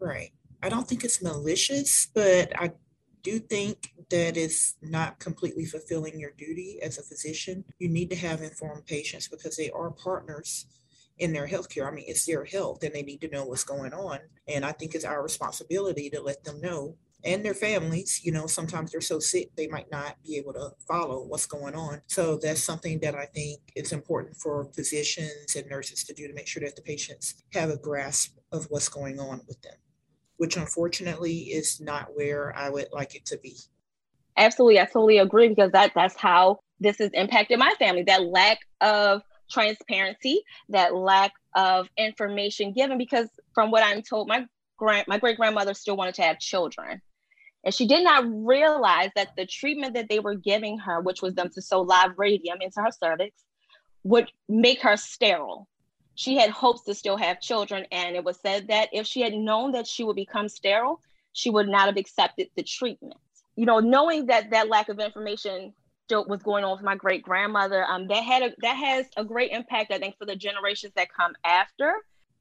Right. 0.00 0.30
I 0.62 0.68
don't 0.68 0.86
think 0.86 1.04
it's 1.04 1.22
malicious, 1.22 2.08
but 2.14 2.52
I 2.60 2.72
do 3.22 3.38
think 3.38 3.92
that 4.10 4.36
it's 4.36 4.76
not 4.82 5.18
completely 5.18 5.64
fulfilling 5.64 6.18
your 6.18 6.32
duty 6.32 6.78
as 6.82 6.98
a 6.98 7.02
physician. 7.02 7.64
You 7.78 7.88
need 7.88 8.10
to 8.10 8.16
have 8.16 8.42
informed 8.42 8.86
patients 8.86 9.28
because 9.28 9.56
they 9.56 9.70
are 9.70 9.90
partners 9.90 10.66
in 11.18 11.32
their 11.32 11.46
healthcare. 11.46 11.86
I 11.86 11.90
mean, 11.90 12.04
it's 12.06 12.26
their 12.26 12.44
health 12.44 12.82
and 12.82 12.94
they 12.94 13.02
need 13.02 13.20
to 13.22 13.28
know 13.28 13.44
what's 13.44 13.64
going 13.64 13.92
on. 13.92 14.18
And 14.46 14.64
I 14.64 14.72
think 14.72 14.94
it's 14.94 15.04
our 15.04 15.22
responsibility 15.22 16.10
to 16.10 16.20
let 16.20 16.44
them 16.44 16.60
know 16.60 16.96
and 17.24 17.44
their 17.44 17.54
families, 17.54 18.20
you 18.22 18.30
know, 18.30 18.46
sometimes 18.46 18.92
they're 18.92 19.00
so 19.00 19.18
sick 19.18 19.50
they 19.56 19.66
might 19.66 19.90
not 19.90 20.14
be 20.24 20.36
able 20.36 20.52
to 20.52 20.70
follow 20.86 21.24
what's 21.24 21.46
going 21.46 21.74
on. 21.74 22.00
So 22.06 22.38
that's 22.40 22.62
something 22.62 23.00
that 23.00 23.14
I 23.16 23.26
think 23.26 23.60
is 23.74 23.92
important 23.92 24.36
for 24.36 24.70
physicians 24.74 25.56
and 25.56 25.68
nurses 25.68 26.04
to 26.04 26.14
do 26.14 26.28
to 26.28 26.34
make 26.34 26.46
sure 26.46 26.62
that 26.62 26.76
the 26.76 26.82
patients 26.82 27.42
have 27.52 27.70
a 27.70 27.76
grasp 27.76 28.38
of 28.52 28.66
what's 28.70 28.88
going 28.88 29.18
on 29.18 29.40
with 29.48 29.60
them, 29.62 29.74
which 30.36 30.56
unfortunately 30.56 31.36
is 31.36 31.80
not 31.80 32.08
where 32.14 32.56
I 32.56 32.70
would 32.70 32.88
like 32.92 33.16
it 33.16 33.26
to 33.26 33.38
be. 33.38 33.56
Absolutely, 34.36 34.78
I 34.80 34.84
totally 34.84 35.18
agree 35.18 35.48
because 35.48 35.72
that 35.72 35.92
that's 35.96 36.16
how 36.16 36.60
this 36.78 36.98
has 36.98 37.10
impacted 37.14 37.58
my 37.58 37.74
family. 37.80 38.04
That 38.04 38.22
lack 38.22 38.60
of 38.80 39.22
transparency, 39.50 40.42
that 40.68 40.94
lack 40.94 41.32
of 41.54 41.88
information 41.96 42.72
given. 42.72 42.98
Because 42.98 43.28
from 43.54 43.70
what 43.70 43.82
I'm 43.82 44.02
told, 44.02 44.28
my 44.28 44.46
grand 44.76 45.06
my 45.08 45.18
great 45.18 45.36
grandmother 45.36 45.74
still 45.74 45.96
wanted 45.96 46.14
to 46.14 46.22
have 46.22 46.38
children. 46.38 47.00
And 47.64 47.74
she 47.74 47.86
did 47.86 48.04
not 48.04 48.24
realize 48.28 49.10
that 49.16 49.30
the 49.36 49.44
treatment 49.44 49.94
that 49.94 50.08
they 50.08 50.20
were 50.20 50.36
giving 50.36 50.78
her, 50.78 51.00
which 51.00 51.22
was 51.22 51.34
them 51.34 51.50
to 51.50 51.60
sew 51.60 51.80
live 51.80 52.12
radium 52.16 52.58
into 52.60 52.80
her 52.80 52.90
cervix, 52.90 53.44
would 54.04 54.30
make 54.48 54.80
her 54.82 54.96
sterile. 54.96 55.68
She 56.14 56.36
had 56.36 56.50
hopes 56.50 56.82
to 56.84 56.94
still 56.94 57.16
have 57.16 57.40
children, 57.40 57.86
and 57.92 58.16
it 58.16 58.24
was 58.24 58.40
said 58.40 58.68
that 58.68 58.88
if 58.92 59.06
she 59.06 59.20
had 59.20 59.34
known 59.34 59.72
that 59.72 59.86
she 59.86 60.04
would 60.04 60.16
become 60.16 60.48
sterile, 60.48 61.00
she 61.32 61.50
would 61.50 61.68
not 61.68 61.86
have 61.86 61.96
accepted 61.96 62.48
the 62.56 62.62
treatment. 62.62 63.14
You 63.56 63.66
know, 63.66 63.80
knowing 63.80 64.26
that 64.26 64.50
that 64.50 64.68
lack 64.68 64.88
of 64.88 64.98
information 65.00 65.74
was 66.10 66.42
going 66.42 66.64
on 66.64 66.72
with 66.72 66.82
my 66.82 66.96
great 66.96 67.22
grandmother. 67.22 67.84
Um, 67.84 68.08
that 68.08 68.22
had 68.22 68.42
a, 68.42 68.50
that 68.62 68.76
has 68.76 69.06
a 69.16 69.24
great 69.24 69.52
impact, 69.52 69.92
I 69.92 69.98
think, 69.98 70.18
for 70.18 70.26
the 70.26 70.36
generations 70.36 70.92
that 70.96 71.12
come 71.12 71.34
after, 71.44 71.94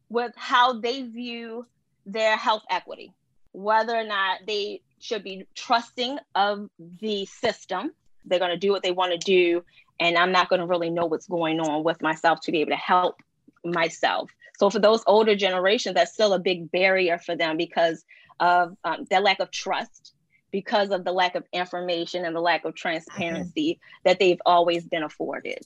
with 0.09 0.33
how 0.35 0.79
they 0.79 1.03
view 1.03 1.65
their 2.05 2.37
health 2.37 2.63
equity, 2.69 3.13
whether 3.51 3.95
or 3.95 4.05
not 4.05 4.39
they 4.47 4.81
should 4.99 5.23
be 5.23 5.45
trusting 5.55 6.17
of 6.35 6.69
the 7.01 7.25
system. 7.25 7.91
They're 8.25 8.39
going 8.39 8.51
to 8.51 8.57
do 8.57 8.71
what 8.71 8.83
they 8.83 8.91
want 8.91 9.11
to 9.11 9.17
do, 9.17 9.63
and 9.99 10.17
I'm 10.17 10.31
not 10.31 10.49
going 10.49 10.59
to 10.59 10.65
really 10.65 10.89
know 10.89 11.05
what's 11.05 11.27
going 11.27 11.59
on 11.59 11.83
with 11.83 12.01
myself 12.01 12.41
to 12.41 12.51
be 12.51 12.61
able 12.61 12.71
to 12.71 12.77
help 12.77 13.21
myself. 13.63 14.29
So 14.59 14.69
for 14.69 14.79
those 14.79 15.03
older 15.05 15.35
generations, 15.35 15.95
that's 15.95 16.13
still 16.13 16.33
a 16.33 16.39
big 16.39 16.71
barrier 16.71 17.19
for 17.19 17.35
them 17.35 17.57
because 17.57 18.03
of 18.39 18.75
um, 18.83 19.05
their 19.09 19.21
lack 19.21 19.39
of 19.39 19.51
trust 19.51 20.13
because 20.51 20.91
of 20.91 21.03
the 21.03 21.11
lack 21.11 21.35
of 21.35 21.43
information 21.53 22.25
and 22.25 22.35
the 22.35 22.41
lack 22.41 22.65
of 22.65 22.75
transparency 22.75 23.73
mm-hmm. 23.73 24.07
that 24.09 24.19
they've 24.19 24.41
always 24.45 24.85
been 24.85 25.03
afforded. 25.03 25.59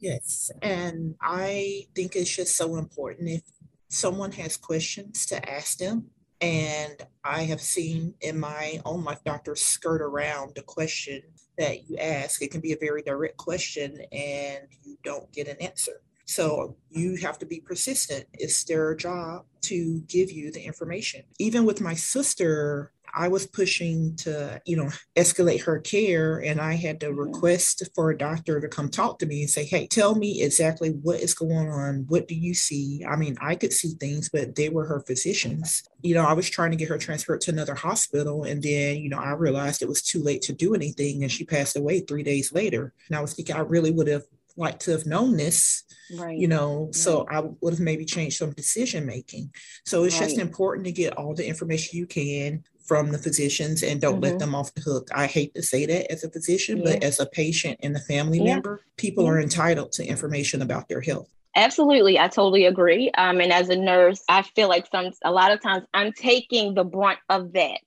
Yes. 0.00 0.50
And 0.62 1.16
I 1.20 1.86
think 1.94 2.14
it's 2.14 2.34
just 2.34 2.56
so 2.56 2.76
important 2.76 3.28
if 3.28 3.42
someone 3.88 4.32
has 4.32 4.56
questions 4.56 5.26
to 5.26 5.50
ask 5.50 5.78
them. 5.78 6.06
And 6.40 6.96
I 7.24 7.42
have 7.44 7.60
seen 7.60 8.14
in 8.20 8.38
my 8.38 8.80
own 8.84 9.02
life 9.02 9.24
doctors 9.24 9.60
skirt 9.60 10.00
around 10.00 10.52
the 10.54 10.62
question 10.62 11.22
that 11.58 11.90
you 11.90 11.96
ask. 11.96 12.40
It 12.40 12.52
can 12.52 12.60
be 12.60 12.72
a 12.72 12.78
very 12.78 13.02
direct 13.02 13.36
question 13.38 14.00
and 14.12 14.60
you 14.84 14.96
don't 15.02 15.30
get 15.32 15.48
an 15.48 15.56
answer. 15.60 16.00
So 16.26 16.76
you 16.90 17.16
have 17.16 17.38
to 17.38 17.46
be 17.46 17.58
persistent. 17.58 18.26
It's 18.34 18.62
their 18.64 18.94
job 18.94 19.46
to 19.62 20.00
give 20.06 20.30
you 20.30 20.52
the 20.52 20.62
information. 20.62 21.22
Even 21.38 21.64
with 21.64 21.80
my 21.80 21.94
sister, 21.94 22.92
I 23.18 23.26
was 23.26 23.48
pushing 23.48 24.14
to, 24.18 24.62
you 24.64 24.76
know, 24.76 24.90
escalate 25.16 25.64
her 25.64 25.80
care. 25.80 26.38
And 26.38 26.60
I 26.60 26.74
had 26.74 27.00
to 27.00 27.08
mm-hmm. 27.08 27.18
request 27.18 27.82
for 27.92 28.10
a 28.10 28.16
doctor 28.16 28.60
to 28.60 28.68
come 28.68 28.88
talk 28.88 29.18
to 29.18 29.26
me 29.26 29.40
and 29.40 29.50
say, 29.50 29.64
hey, 29.64 29.88
tell 29.88 30.14
me 30.14 30.42
exactly 30.42 30.90
what 30.90 31.18
is 31.18 31.34
going 31.34 31.68
on. 31.68 32.04
What 32.06 32.28
do 32.28 32.36
you 32.36 32.54
see? 32.54 33.04
I 33.04 33.16
mean, 33.16 33.36
I 33.40 33.56
could 33.56 33.72
see 33.72 33.94
things, 33.94 34.28
but 34.28 34.54
they 34.54 34.68
were 34.68 34.84
her 34.84 35.00
physicians. 35.00 35.82
You 36.02 36.14
know, 36.14 36.24
I 36.24 36.32
was 36.32 36.48
trying 36.48 36.70
to 36.70 36.76
get 36.76 36.88
her 36.90 36.98
transferred 36.98 37.40
to 37.42 37.50
another 37.50 37.74
hospital. 37.74 38.44
And 38.44 38.62
then, 38.62 38.98
you 38.98 39.08
know, 39.08 39.18
I 39.18 39.32
realized 39.32 39.82
it 39.82 39.88
was 39.88 40.02
too 40.02 40.22
late 40.22 40.42
to 40.42 40.52
do 40.52 40.76
anything. 40.76 41.24
And 41.24 41.32
she 41.32 41.44
passed 41.44 41.76
away 41.76 42.00
three 42.00 42.22
days 42.22 42.52
later. 42.52 42.94
And 43.08 43.16
I 43.16 43.20
was 43.20 43.34
thinking 43.34 43.56
I 43.56 43.60
really 43.60 43.90
would 43.90 44.06
have 44.06 44.22
liked 44.56 44.80
to 44.82 44.90
have 44.90 45.06
known 45.06 45.36
this 45.36 45.84
right 46.16 46.36
you 46.36 46.48
know 46.48 46.86
right. 46.86 46.94
so 46.94 47.24
i 47.30 47.40
would 47.60 47.74
have 47.74 47.80
maybe 47.80 48.04
changed 48.04 48.36
some 48.36 48.50
decision 48.52 49.06
making 49.06 49.48
so 49.84 50.02
it's 50.02 50.18
right. 50.18 50.26
just 50.26 50.38
important 50.38 50.84
to 50.84 50.90
get 50.90 51.16
all 51.16 51.32
the 51.32 51.46
information 51.46 51.96
you 51.96 52.06
can 52.06 52.64
from 52.88 53.12
the 53.12 53.18
physicians 53.18 53.82
and 53.82 54.00
don't 54.00 54.14
mm-hmm. 54.14 54.24
let 54.24 54.38
them 54.38 54.54
off 54.54 54.74
the 54.74 54.80
hook. 54.80 55.08
I 55.14 55.26
hate 55.26 55.54
to 55.54 55.62
say 55.62 55.86
that 55.86 56.10
as 56.10 56.24
a 56.24 56.30
physician, 56.30 56.78
yeah. 56.78 56.84
but 56.84 57.04
as 57.04 57.20
a 57.20 57.26
patient 57.26 57.78
and 57.82 57.94
a 57.94 58.00
family 58.00 58.38
yeah. 58.38 58.54
member, 58.54 58.80
people 58.96 59.24
yeah. 59.24 59.30
are 59.30 59.40
entitled 59.40 59.92
to 59.92 60.06
information 60.06 60.62
about 60.62 60.88
their 60.88 61.02
health. 61.02 61.28
Absolutely, 61.54 62.18
I 62.18 62.28
totally 62.28 62.64
agree. 62.64 63.10
Um, 63.12 63.40
and 63.40 63.52
as 63.52 63.68
a 63.68 63.76
nurse, 63.76 64.22
I 64.28 64.42
feel 64.42 64.68
like 64.68 64.86
some 64.90 65.10
a 65.24 65.30
lot 65.30 65.52
of 65.52 65.60
times 65.60 65.84
I'm 65.92 66.12
taking 66.12 66.74
the 66.74 66.84
brunt 66.84 67.18
of 67.28 67.52
that 67.52 67.80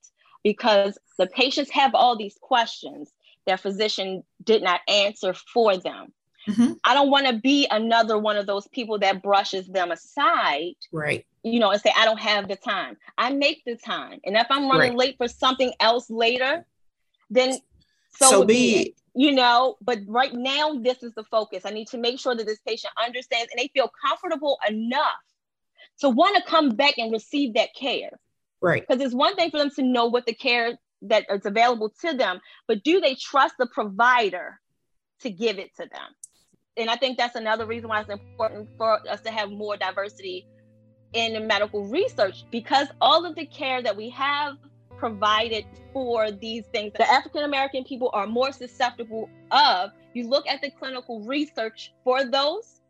because 0.43 0.98
the 1.17 1.27
patients 1.27 1.72
have 1.72 1.96
all 1.96 2.15
these 2.15 2.38
questions 2.41 3.12
their 3.46 3.58
physician 3.58 4.24
did 4.43 4.62
not 4.62 4.81
answer 4.88 5.34
for 5.34 5.77
them. 5.77 6.13
Mm-hmm. 6.48 6.74
I 6.86 6.93
don't 6.93 7.10
want 7.10 7.27
to 7.27 7.33
be 7.33 7.67
another 7.69 8.17
one 8.17 8.38
of 8.38 8.48
those 8.48 8.67
people 8.67 9.00
that 9.00 9.21
brushes 9.21 9.67
them 9.67 9.91
aside. 9.91 10.75
Right. 10.91 11.25
You 11.43 11.60
know, 11.60 11.71
and 11.71 11.81
say, 11.81 11.91
I 11.95 12.05
don't 12.05 12.19
have 12.19 12.48
the 12.48 12.55
time. 12.55 12.98
I 13.17 13.31
make 13.31 13.63
the 13.65 13.75
time. 13.75 14.19
And 14.25 14.36
if 14.36 14.48
I'm 14.50 14.69
running 14.69 14.91
right. 14.91 14.98
late 14.98 15.17
for 15.17 15.27
something 15.27 15.74
else 15.79 16.10
later, 16.10 16.65
then 17.29 17.60
so, 18.15 18.29
so 18.29 18.45
be 18.45 18.75
it. 18.75 18.93
You 19.13 19.33
know, 19.33 19.77
but 19.81 20.00
right 20.07 20.33
now, 20.33 20.79
this 20.79 21.03
is 21.03 21.13
the 21.13 21.24
focus. 21.25 21.63
I 21.65 21.71
need 21.71 21.88
to 21.89 21.98
make 21.98 22.19
sure 22.19 22.36
that 22.36 22.45
this 22.45 22.60
patient 22.65 22.93
understands 23.03 23.50
and 23.51 23.60
they 23.60 23.69
feel 23.74 23.91
comfortable 24.07 24.57
enough 24.67 25.21
to 26.00 26.10
want 26.10 26.36
to 26.38 26.50
come 26.50 26.69
back 26.69 26.98
and 26.98 27.12
receive 27.12 27.55
that 27.55 27.75
care. 27.75 28.19
Right. 28.62 28.86
Because 28.88 29.03
it's 29.03 29.13
one 29.13 29.36
thing 29.36 29.51
for 29.51 29.57
them 29.57 29.71
to 29.71 29.83
know 29.83 30.05
what 30.05 30.25
the 30.25 30.33
care 30.33 30.77
that 31.03 31.25
is 31.29 31.45
available 31.45 31.91
to 32.01 32.13
them, 32.13 32.39
but 32.67 32.83
do 32.83 33.01
they 33.01 33.15
trust 33.15 33.55
the 33.57 33.65
provider 33.67 34.60
to 35.21 35.29
give 35.29 35.57
it 35.57 35.75
to 35.75 35.83
them? 35.83 36.15
And 36.81 36.89
I 36.89 36.95
think 36.95 37.17
that's 37.17 37.35
another 37.35 37.65
reason 37.65 37.89
why 37.89 38.01
it's 38.01 38.09
important 38.09 38.69
for 38.77 39.07
us 39.07 39.21
to 39.21 39.31
have 39.31 39.51
more 39.51 39.77
diversity 39.77 40.47
in 41.13 41.45
medical 41.45 41.85
research 41.85 42.45
because 42.51 42.88
all 43.01 43.25
of 43.25 43.35
the 43.35 43.45
care 43.45 43.81
that 43.81 43.95
we 43.95 44.09
have 44.09 44.55
provided 44.97 45.65
for 45.93 46.31
these 46.31 46.63
things 46.67 46.93
the 46.97 47.09
African 47.09 47.43
American 47.43 47.83
people 47.83 48.09
are 48.13 48.27
more 48.27 48.51
susceptible 48.51 49.29
of. 49.51 49.91
You 50.13 50.27
look 50.27 50.47
at 50.47 50.61
the 50.61 50.69
clinical 50.71 51.21
research 51.21 51.93
for 52.03 52.25
those, 52.25 52.81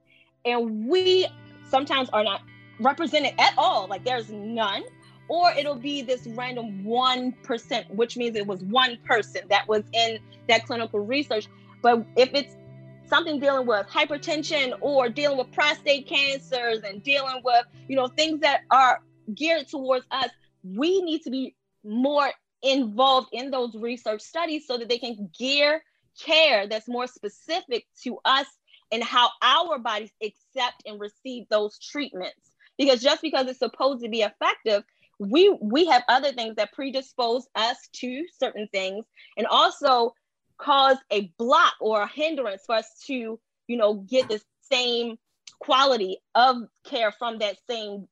and 0.45 0.87
we 0.87 1.27
sometimes 1.69 2.09
are 2.09 2.23
not 2.23 2.41
represented 2.79 3.33
at 3.39 3.53
all. 3.57 3.87
Like 3.87 4.03
there's 4.03 4.31
none 4.31 4.83
or 5.31 5.51
it'll 5.51 5.75
be 5.75 6.01
this 6.01 6.27
random 6.27 6.83
1%, 6.83 7.95
which 7.95 8.17
means 8.17 8.35
it 8.35 8.45
was 8.45 8.61
one 8.65 8.97
person 9.05 9.41
that 9.49 9.65
was 9.65 9.83
in 9.93 10.19
that 10.49 10.65
clinical 10.65 10.99
research. 10.99 11.47
But 11.81 12.05
if 12.17 12.33
it's 12.33 12.57
something 13.11 13.41
dealing 13.41 13.67
with 13.67 13.85
hypertension 13.87 14.73
or 14.79 15.09
dealing 15.09 15.37
with 15.37 15.51
prostate 15.51 16.07
cancers 16.07 16.79
and 16.83 17.03
dealing 17.03 17.41
with, 17.43 17.65
you 17.89 17.95
know, 17.97 18.07
things 18.07 18.39
that 18.39 18.61
are 18.71 19.01
geared 19.35 19.67
towards 19.67 20.05
us, 20.11 20.29
we 20.63 21.01
need 21.01 21.21
to 21.21 21.29
be 21.29 21.53
more 21.83 22.31
involved 22.63 23.27
in 23.33 23.51
those 23.51 23.75
research 23.75 24.21
studies 24.21 24.65
so 24.65 24.77
that 24.77 24.87
they 24.87 24.97
can 24.97 25.29
gear 25.37 25.83
care 26.17 26.67
that's 26.67 26.87
more 26.87 27.05
specific 27.05 27.85
to 28.01 28.17
us 28.23 28.47
and 28.93 29.03
how 29.03 29.29
our 29.41 29.77
bodies 29.77 30.11
accept 30.23 30.81
and 30.85 30.97
receive 30.97 31.43
those 31.49 31.77
treatments. 31.79 32.51
Because 32.77 33.01
just 33.01 33.21
because 33.21 33.45
it's 33.47 33.59
supposed 33.59 34.01
to 34.03 34.09
be 34.09 34.21
effective 34.21 34.83
we 35.19 35.55
we 35.61 35.85
have 35.85 36.03
other 36.09 36.31
things 36.31 36.55
that 36.55 36.73
predispose 36.73 37.47
us 37.53 37.77
to 37.93 38.25
certain 38.39 38.67
things 38.71 39.05
and 39.37 39.45
also 39.45 40.15
cause 40.61 40.97
a 41.11 41.31
block 41.37 41.73
or 41.79 42.03
a 42.03 42.07
hindrance 42.07 42.63
for 42.65 42.75
us 42.75 42.87
to 43.07 43.39
you 43.67 43.77
know 43.77 43.95
get 43.95 44.29
the 44.29 44.41
same 44.71 45.17
quality 45.59 46.17
of 46.35 46.57
care 46.85 47.11
from 47.11 47.39
that 47.39 47.57
same 47.69 48.07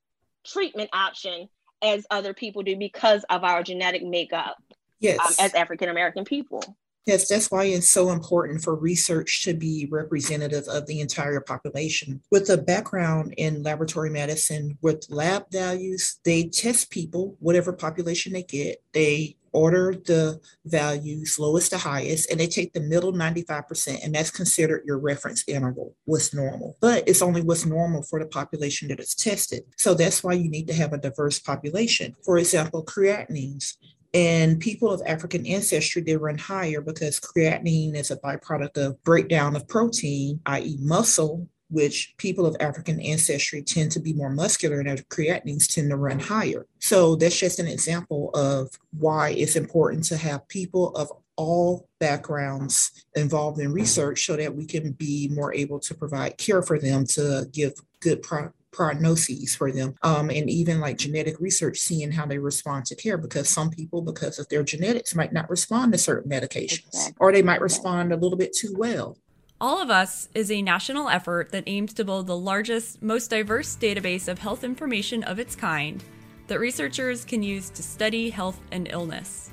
treatment 0.46 0.90
option 0.94 1.50
as 1.82 2.06
other 2.12 2.34
people 2.34 2.64
do 2.64 2.76
because 2.76 3.24
of 3.30 3.44
our 3.44 3.64
genetic 3.64 4.04
makeup 4.04 4.58
yes. 5.00 5.20
Um, 5.20 5.46
as 5.46 5.54
African 5.54 5.90
American 5.90 6.26
people. 6.26 6.64
Yes, 7.06 7.28
that's 7.28 7.50
why 7.50 7.64
it's 7.64 7.90
so 7.90 8.12
important 8.12 8.62
for 8.62 8.76
research 8.76 9.44
to 9.46 9.56
be 9.56 9.88
representative 9.90 10.66
of 10.68 10.86
the 10.86 11.00
entire 11.00 11.42
population. 11.42 12.22
With 12.30 12.50
a 12.52 12.58
background 12.58 13.34
in 13.38 13.64
laboratory 13.64 14.12
medicine, 14.12 14.78
with 14.84 15.08
lab 15.10 15.46
values, 15.52 16.20
they 16.24 16.50
test 16.50 16.92
people, 16.92 17.36
whatever 17.40 17.74
population 17.74 18.34
they 18.34 18.44
get, 18.44 18.84
they 18.94 19.38
order 19.52 19.94
the 20.06 20.40
values 20.66 21.38
lowest 21.40 21.72
to 21.72 21.78
highest 21.78 22.30
and 22.30 22.40
they 22.40 22.48
take 22.48 22.74
the 22.74 22.80
middle 22.80 23.14
95% 23.14 24.04
and 24.04 24.14
that's 24.14 24.32
considered 24.32 24.84
your 24.86 24.98
reference 24.98 25.44
interval 25.48 25.96
what's 26.06 26.34
normal. 26.34 26.78
But 26.82 27.08
it's 27.08 27.22
only 27.22 27.42
what's 27.42 27.66
normal 27.66 28.04
for 28.04 28.20
the 28.20 28.26
population 28.26 28.88
that 28.90 29.00
is 29.00 29.16
tested. 29.16 29.64
So 29.78 29.94
that's 29.94 30.24
why 30.24 30.34
you 30.34 30.50
need 30.50 30.68
to 30.68 30.74
have 30.74 30.94
a 30.94 30.98
diverse 30.98 31.40
population. 31.40 32.16
For 32.24 32.38
example 32.38 32.84
creatinines. 32.84 33.76
And 34.14 34.60
people 34.60 34.92
of 34.92 35.04
African 35.06 35.46
ancestry, 35.46 36.02
they 36.02 36.18
run 36.18 36.38
higher 36.38 36.82
because 36.82 37.20
creatinine 37.20 37.96
is 37.96 38.10
a 38.10 38.18
byproduct 38.18 38.78
of 38.78 39.04
breakdown 39.04 39.56
of 39.56 39.68
protein, 39.68 40.40
i.e., 40.48 40.78
muscle, 40.80 41.48
which 41.70 42.14
people 42.18 42.46
of 42.46 42.56
African 42.60 43.00
ancestry 43.00 43.62
tend 43.62 43.92
to 43.92 44.00
be 44.00 44.14
more 44.14 44.30
muscular 44.30 44.80
and 44.80 44.88
their 44.88 44.98
creatinines 44.98 45.74
tend 45.74 45.90
to 45.90 45.98
run 45.98 46.20
higher. 46.20 46.66
So 46.80 47.16
that's 47.16 47.38
just 47.38 47.60
an 47.60 47.68
example 47.68 48.32
of 48.34 48.78
why 48.98 49.30
it's 49.32 49.56
important 49.56 50.04
to 50.06 50.18
have 50.18 50.48
people 50.48 50.96
of 50.96 51.12
all 51.36 51.88
backgrounds 52.00 53.06
involved 53.16 53.60
in 53.60 53.72
research 53.72 54.26
so 54.26 54.36
that 54.36 54.54
we 54.54 54.66
can 54.66 54.92
be 54.92 55.30
more 55.30 55.54
able 55.54 55.80
to 55.80 55.94
provide 55.94 56.38
care 56.38 56.62
for 56.62 56.78
them 56.78 57.06
to 57.06 57.48
give 57.54 57.74
good 58.02 58.22
pro- 58.22 58.52
prognoses 58.72 59.56
for 59.56 59.72
them 59.72 59.96
um, 60.04 60.30
and 60.30 60.50
even 60.50 60.80
like 60.80 60.98
genetic 60.98 61.40
research 61.40 61.80
seeing 61.80 62.12
how 62.12 62.26
they 62.26 62.38
respond 62.38 62.86
to 62.86 62.96
care 62.96 63.18
because 63.18 63.50
some 63.50 63.70
people 63.70 64.02
because 64.02 64.38
of 64.38 64.48
their 64.50 64.64
genetics 64.64 65.16
might 65.16 65.34
not 65.34 65.50
respond 65.50 65.92
to 65.92 65.98
certain 65.98 66.30
medications 66.30 66.88
exactly. 66.88 67.16
or 67.20 67.32
they 67.32 67.42
might 67.42 67.62
respond 67.62 68.12
a 68.12 68.18
little 68.18 68.38
bit 68.38 68.54
too 68.54 68.74
well 68.78 69.18
all 69.62 69.82
of 69.82 69.90
Us 69.90 70.30
is 70.34 70.52
a 70.52 70.62
national 70.62 71.10
effort 71.10 71.52
that 71.52 71.66
aims 71.68 71.94
to 71.94 72.06
build 72.06 72.28
the 72.28 72.38
largest, 72.38 73.02
most 73.02 73.30
diverse 73.30 73.76
database 73.76 74.30
of 74.30 74.40
health 74.40 74.64
information 74.64 75.22
of 75.24 75.38
its 75.38 75.56
kind 75.56 76.02
that 76.48 76.60
researchers 76.60 77.26
can 77.26 77.44
use 77.44 77.70
to 77.70 77.84
study 77.84 78.30
health 78.30 78.60
and 78.72 78.88
illness. 78.90 79.52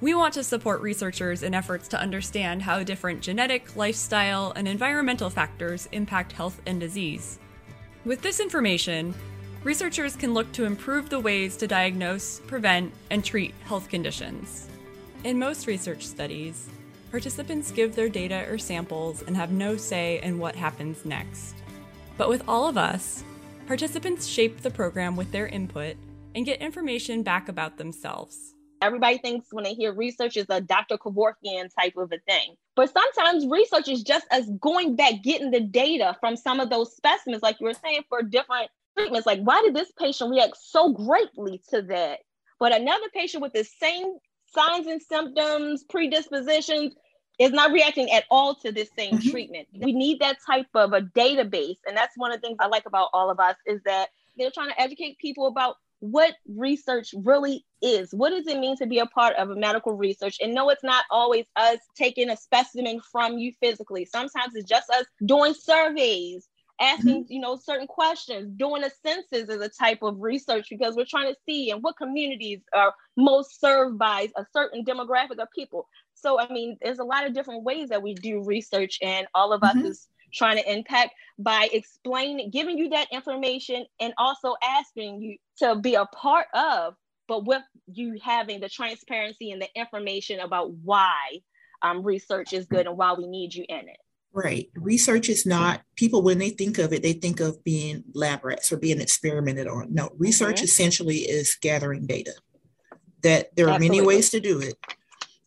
We 0.00 0.14
want 0.14 0.32
to 0.34 0.44
support 0.44 0.80
researchers 0.80 1.42
in 1.42 1.52
efforts 1.52 1.88
to 1.88 2.00
understand 2.00 2.62
how 2.62 2.82
different 2.82 3.20
genetic, 3.20 3.76
lifestyle, 3.76 4.52
and 4.56 4.66
environmental 4.66 5.28
factors 5.28 5.88
impact 5.92 6.32
health 6.32 6.62
and 6.66 6.80
disease. 6.80 7.38
With 8.06 8.22
this 8.22 8.40
information, 8.40 9.14
researchers 9.62 10.16
can 10.16 10.32
look 10.32 10.50
to 10.52 10.64
improve 10.64 11.10
the 11.10 11.20
ways 11.20 11.56
to 11.58 11.66
diagnose, 11.66 12.40
prevent, 12.46 12.94
and 13.10 13.22
treat 13.22 13.54
health 13.64 13.88
conditions. 13.90 14.68
In 15.24 15.38
most 15.38 15.66
research 15.66 16.06
studies, 16.06 16.70
participants 17.10 17.70
give 17.70 17.94
their 17.94 18.08
data 18.08 18.46
or 18.48 18.58
samples 18.58 19.22
and 19.22 19.36
have 19.36 19.50
no 19.50 19.76
say 19.76 20.20
in 20.22 20.38
what 20.38 20.54
happens 20.54 21.04
next. 21.04 21.54
But 22.16 22.28
with 22.28 22.42
all 22.48 22.68
of 22.68 22.76
us, 22.76 23.24
participants 23.66 24.26
shape 24.26 24.60
the 24.60 24.70
program 24.70 25.16
with 25.16 25.32
their 25.32 25.46
input 25.46 25.96
and 26.34 26.44
get 26.44 26.60
information 26.60 27.22
back 27.22 27.48
about 27.48 27.78
themselves. 27.78 28.54
Everybody 28.80 29.18
thinks 29.18 29.48
when 29.50 29.64
they 29.64 29.74
hear 29.74 29.92
research 29.92 30.36
is 30.36 30.46
a 30.48 30.60
Dr. 30.60 30.98
Kevorkian 30.98 31.68
type 31.78 31.96
of 31.96 32.12
a 32.12 32.18
thing. 32.28 32.54
But 32.76 32.92
sometimes 32.92 33.46
research 33.46 33.88
is 33.88 34.02
just 34.02 34.26
us 34.30 34.48
going 34.60 34.94
back, 34.94 35.22
getting 35.24 35.50
the 35.50 35.60
data 35.60 36.16
from 36.20 36.36
some 36.36 36.60
of 36.60 36.70
those 36.70 36.94
specimens, 36.94 37.42
like 37.42 37.58
you 37.58 37.66
were 37.66 37.74
saying, 37.74 38.02
for 38.08 38.22
different 38.22 38.70
treatments. 38.96 39.26
Like, 39.26 39.40
why 39.40 39.62
did 39.64 39.74
this 39.74 39.90
patient 39.98 40.30
react 40.30 40.56
so 40.56 40.92
greatly 40.92 41.60
to 41.70 41.82
that? 41.82 42.20
But 42.60 42.74
another 42.74 43.06
patient 43.12 43.42
with 43.42 43.52
the 43.52 43.64
same 43.64 44.18
signs 44.54 44.86
and 44.86 45.02
symptoms, 45.02 45.84
predispositions, 45.84 46.94
is 47.38 47.52
not 47.52 47.72
reacting 47.72 48.10
at 48.10 48.24
all 48.30 48.54
to 48.56 48.72
this 48.72 48.90
same 48.98 49.14
mm-hmm. 49.14 49.30
treatment. 49.30 49.68
We 49.72 49.92
need 49.92 50.20
that 50.20 50.38
type 50.44 50.66
of 50.74 50.92
a 50.92 51.02
database. 51.02 51.78
And 51.86 51.96
that's 51.96 52.16
one 52.16 52.32
of 52.32 52.40
the 52.40 52.46
things 52.46 52.58
I 52.60 52.66
like 52.66 52.86
about 52.86 53.10
all 53.12 53.30
of 53.30 53.38
us 53.38 53.56
is 53.66 53.80
that 53.84 54.08
they're 54.36 54.50
trying 54.50 54.70
to 54.70 54.80
educate 54.80 55.18
people 55.18 55.46
about 55.46 55.76
what 56.00 56.34
research 56.48 57.12
really 57.16 57.64
is. 57.82 58.12
What 58.12 58.30
does 58.30 58.46
it 58.46 58.58
mean 58.58 58.76
to 58.76 58.86
be 58.86 58.98
a 58.98 59.06
part 59.06 59.36
of 59.36 59.50
a 59.50 59.56
medical 59.56 59.94
research? 59.94 60.38
And 60.40 60.54
no, 60.54 60.68
it's 60.70 60.84
not 60.84 61.04
always 61.10 61.46
us 61.56 61.78
taking 61.96 62.30
a 62.30 62.36
specimen 62.36 63.00
from 63.12 63.38
you 63.38 63.52
physically. 63.60 64.04
Sometimes 64.04 64.54
it's 64.54 64.68
just 64.68 64.90
us 64.90 65.06
doing 65.24 65.54
surveys, 65.54 66.48
asking, 66.80 67.24
mm-hmm. 67.24 67.32
you 67.32 67.40
know, 67.40 67.56
certain 67.56 67.86
questions, 67.86 68.52
doing 68.56 68.84
a 68.84 68.90
census 69.04 69.48
is 69.48 69.60
a 69.60 69.68
type 69.68 70.02
of 70.02 70.16
research 70.20 70.68
because 70.70 70.96
we're 70.96 71.04
trying 71.04 71.32
to 71.32 71.38
see 71.46 71.70
in 71.70 71.78
what 71.78 71.96
communities 71.96 72.60
are 72.74 72.94
most 73.16 73.60
served 73.60 73.98
by 73.98 74.28
a 74.36 74.44
certain 74.52 74.84
demographic 74.84 75.38
of 75.38 75.48
people. 75.54 75.86
So, 76.14 76.40
I 76.40 76.48
mean, 76.52 76.76
there's 76.82 76.98
a 76.98 77.04
lot 77.04 77.26
of 77.26 77.34
different 77.34 77.64
ways 77.64 77.88
that 77.90 78.02
we 78.02 78.14
do 78.14 78.42
research, 78.44 78.98
and 79.02 79.26
all 79.34 79.52
of 79.52 79.60
mm-hmm. 79.60 79.78
us 79.80 79.84
is 79.84 80.08
trying 80.32 80.56
to 80.56 80.72
impact 80.72 81.14
by 81.38 81.68
explaining, 81.72 82.50
giving 82.50 82.78
you 82.78 82.90
that 82.90 83.08
information, 83.12 83.86
and 84.00 84.12
also 84.18 84.54
asking 84.62 85.22
you 85.22 85.36
to 85.58 85.76
be 85.76 85.94
a 85.94 86.06
part 86.06 86.46
of, 86.54 86.94
but 87.28 87.44
with 87.44 87.62
you 87.86 88.18
having 88.22 88.60
the 88.60 88.68
transparency 88.68 89.50
and 89.50 89.62
the 89.62 89.68
information 89.74 90.40
about 90.40 90.72
why 90.72 91.40
um, 91.82 92.02
research 92.02 92.52
is 92.52 92.66
good 92.66 92.86
and 92.86 92.96
why 92.96 93.12
we 93.12 93.26
need 93.26 93.54
you 93.54 93.64
in 93.68 93.88
it. 93.88 93.98
Right. 94.32 94.68
Research 94.74 95.28
is 95.28 95.46
not, 95.46 95.82
people, 95.96 96.22
when 96.22 96.38
they 96.38 96.50
think 96.50 96.78
of 96.78 96.92
it, 96.92 97.02
they 97.02 97.14
think 97.14 97.40
of 97.40 97.64
being 97.64 98.04
lab 98.12 98.44
rats 98.44 98.70
or 98.70 98.76
being 98.76 99.00
experimented 99.00 99.66
on. 99.66 99.92
No, 99.92 100.10
research 100.18 100.56
mm-hmm. 100.56 100.64
essentially 100.64 101.16
is 101.18 101.56
gathering 101.60 102.06
data. 102.06 102.34
That 103.22 103.56
there 103.56 103.66
are 103.66 103.70
Absolutely. 103.70 103.98
many 103.98 104.06
ways 104.06 104.30
to 104.30 104.40
do 104.40 104.60
it 104.60 104.76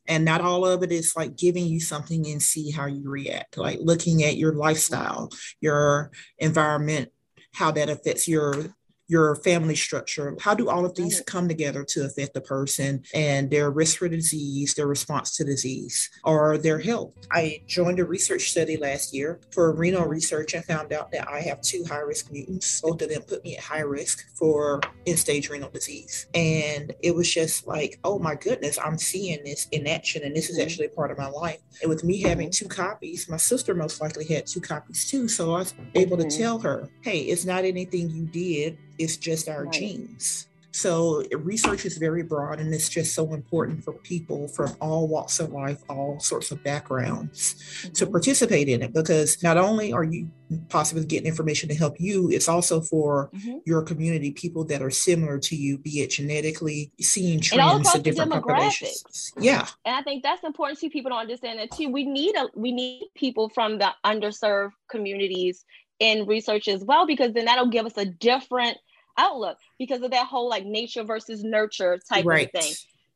and 0.08 0.26
not 0.26 0.41
all 0.41 0.65
of 0.65 0.84
it 0.84 0.91
is 0.91 1.15
like 1.15 1.38
giving 1.38 1.65
you 1.65 1.80
something 1.80 2.28
and 2.28 2.41
see 2.41 2.70
how 2.70 2.86
you 2.86 3.10
react 3.10 3.58
like 3.58 3.80
looking 3.82 4.24
at 4.24 4.38
your 4.38 4.54
lifestyle 4.54 5.30
your 5.62 6.12
environment 6.38 7.10
how 7.54 7.72
that 7.72 7.89
affects 7.89 8.28
your 8.28 8.76
your 9.12 9.36
family 9.36 9.76
structure. 9.76 10.34
How 10.39 10.56
do 10.56 10.69
all 10.69 10.86
of 10.86 10.95
these 10.95 11.21
come 11.28 11.50
together 11.50 11.84
to 11.84 12.06
affect 12.06 12.34
the 12.34 12.39
person 12.39 13.04
and 13.13 13.52
their 13.52 13.69
risk 13.69 13.97
for 13.97 14.08
disease, 14.08 14.74
their 14.74 14.88
response 14.88 15.36
to 15.36 15.43
disease, 15.43 16.10
or 16.24 16.58
their 16.58 16.80
health? 16.80 17.12
I 17.30 17.62
joined 17.67 18.00
a 18.00 18.06
research 18.06 18.52
study 18.52 18.78
last 18.78 19.13
year 19.13 19.41
for 19.52 19.74
renal 19.74 20.06
research 20.06 20.54
and 20.54 20.63
found 20.63 20.93
out 20.93 21.12
that 21.12 21.28
I 21.28 21.41
have 21.41 21.60
two 21.60 21.84
high 21.84 22.00
risk 22.00 22.32
mutants. 22.32 22.80
Both 22.80 23.02
of 23.02 23.10
them 23.10 23.24
put 23.24 23.43
me 23.43 23.58
at 23.58 23.63
high 23.63 23.82
risk 23.82 24.34
for 24.38 24.80
end 25.06 25.19
stage 25.19 25.50
renal 25.50 25.69
disease. 25.69 26.28
And 26.34 26.93
it 27.04 27.13
was 27.13 27.30
just 27.30 27.67
like, 27.67 28.00
oh 28.06 28.17
my 28.17 28.36
goodness, 28.36 28.80
I'm 28.82 28.97
seeing 28.97 29.43
this 29.43 29.67
in 29.74 29.88
action, 29.88 30.24
and 30.24 30.34
this 30.34 30.50
is 30.50 30.56
mm-hmm. 30.56 30.63
actually 30.63 30.88
part 30.88 31.12
of 31.12 31.17
my 31.17 31.28
life. 31.28 31.60
And 31.82 31.89
with 31.89 32.06
me 32.06 32.21
having 32.21 32.47
mm-hmm. 32.47 32.65
two 32.65 32.69
copies, 32.69 33.28
my 33.28 33.36
sister 33.36 33.76
most 33.76 34.00
likely 34.00 34.24
had 34.24 34.47
two 34.47 34.62
copies 34.62 35.10
too. 35.12 35.28
So 35.28 35.54
I 35.56 35.58
was 35.58 35.74
able 35.95 36.15
to 36.15 36.24
mm-hmm. 36.24 36.41
tell 36.41 36.60
her, 36.60 36.88
hey, 37.02 37.19
it's 37.24 37.43
not 37.43 37.65
anything 37.65 38.10
you 38.10 38.26
did, 38.26 38.78
it's 39.02 39.18
just 39.18 39.50
our 39.50 39.66
right. 39.66 39.74
genes. 39.74 40.48
So 40.74 41.24
research 41.34 41.86
is 41.86 41.98
very 41.98 42.24
broad 42.24 42.60
and 42.60 42.74
it's 42.74 42.88
just 42.88 43.14
so 43.14 43.34
important 43.34 43.84
for 43.84 43.94
people 43.94 44.48
from 44.48 44.76
all 44.80 45.08
walks 45.08 45.40
of 45.40 45.52
life, 45.52 45.84
all 45.90 46.20
sorts 46.20 46.52
of 46.52 46.64
backgrounds 46.64 47.56
mm-hmm. 47.56 47.92
to 47.94 48.08
participate 48.08 48.70
in 48.70 48.82
it 48.82 48.94
because 48.94 49.44
not 49.44 49.58
only 49.58 49.92
are 49.92 50.04
you 50.04 50.32
possibly 50.70 51.06
getting 51.06 51.28
information 51.28 51.68
to 51.70 51.76
help 51.76 52.00
you, 52.00 52.32
it's 52.32 52.48
also 52.48 52.80
for 52.82 53.30
mm-hmm. 53.36 53.58
your 53.66 53.82
community, 53.82 54.32
people 54.32 54.64
that 54.66 54.82
are 54.82 54.90
similar 54.90 55.38
to 55.40 55.56
you, 55.56 55.78
be 55.78 56.02
it 56.02 56.12
genetically, 56.12 56.92
seeing 57.02 57.42
trends 57.42 57.94
in 57.94 58.02
different 58.02 58.32
populations. 58.32 59.34
Yeah. 59.38 59.68
And 59.86 59.96
I 59.96 60.02
think 60.04 60.24
that's 60.24 60.44
important 60.44 60.80
too. 60.80 60.90
People 60.90 61.12
don't 61.12 61.20
understand 61.20 61.60
that 61.60 61.72
too. 61.72 61.90
We 61.90 62.06
need 62.06 62.36
a 62.38 62.48
we 62.56 62.72
need 62.72 63.10
people 63.16 63.50
from 63.50 63.78
the 63.78 63.92
underserved 64.06 64.72
communities 64.90 65.66
in 66.00 66.26
research 66.26 66.68
as 66.68 66.84
well, 66.84 67.06
because 67.06 67.34
then 67.34 67.46
that'll 67.46 67.68
give 67.68 67.86
us 67.86 67.98
a 67.98 68.06
different 68.06 68.78
outlook 69.22 69.58
because 69.78 70.02
of 70.02 70.12
that 70.12 70.28
whole 70.28 70.50
like 70.50 70.66
nature 70.66 71.04
versus 71.04 71.44
nurture 71.44 72.00
type 72.10 72.26
right. 72.26 72.50
of 72.54 72.62
thing. 72.62 72.74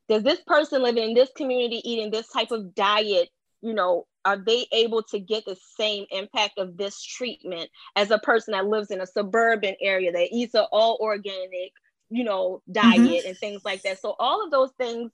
Does 0.07 0.23
this 0.23 0.39
person 0.41 0.83
living 0.83 1.09
in 1.09 1.13
this 1.15 1.29
community 1.35 1.81
eating 1.83 2.11
this 2.11 2.27
type 2.27 2.51
of 2.51 2.75
diet, 2.75 3.29
you 3.61 3.73
know, 3.73 4.05
are 4.23 4.37
they 4.37 4.65
able 4.71 5.03
to 5.03 5.19
get 5.19 5.45
the 5.45 5.57
same 5.77 6.05
impact 6.11 6.57
of 6.57 6.77
this 6.77 7.01
treatment 7.01 7.69
as 7.95 8.11
a 8.11 8.19
person 8.19 8.51
that 8.51 8.67
lives 8.67 8.91
in 8.91 9.01
a 9.01 9.07
suburban 9.07 9.75
area 9.81 10.11
that 10.11 10.29
eats 10.31 10.53
an 10.53 10.65
all 10.71 10.97
organic, 11.01 11.71
you 12.09 12.23
know, 12.23 12.61
diet 12.71 12.99
mm-hmm. 12.99 13.27
and 13.27 13.37
things 13.37 13.63
like 13.65 13.81
that? 13.83 13.99
So 13.99 14.15
all 14.19 14.43
of 14.43 14.51
those 14.51 14.71
things 14.77 15.11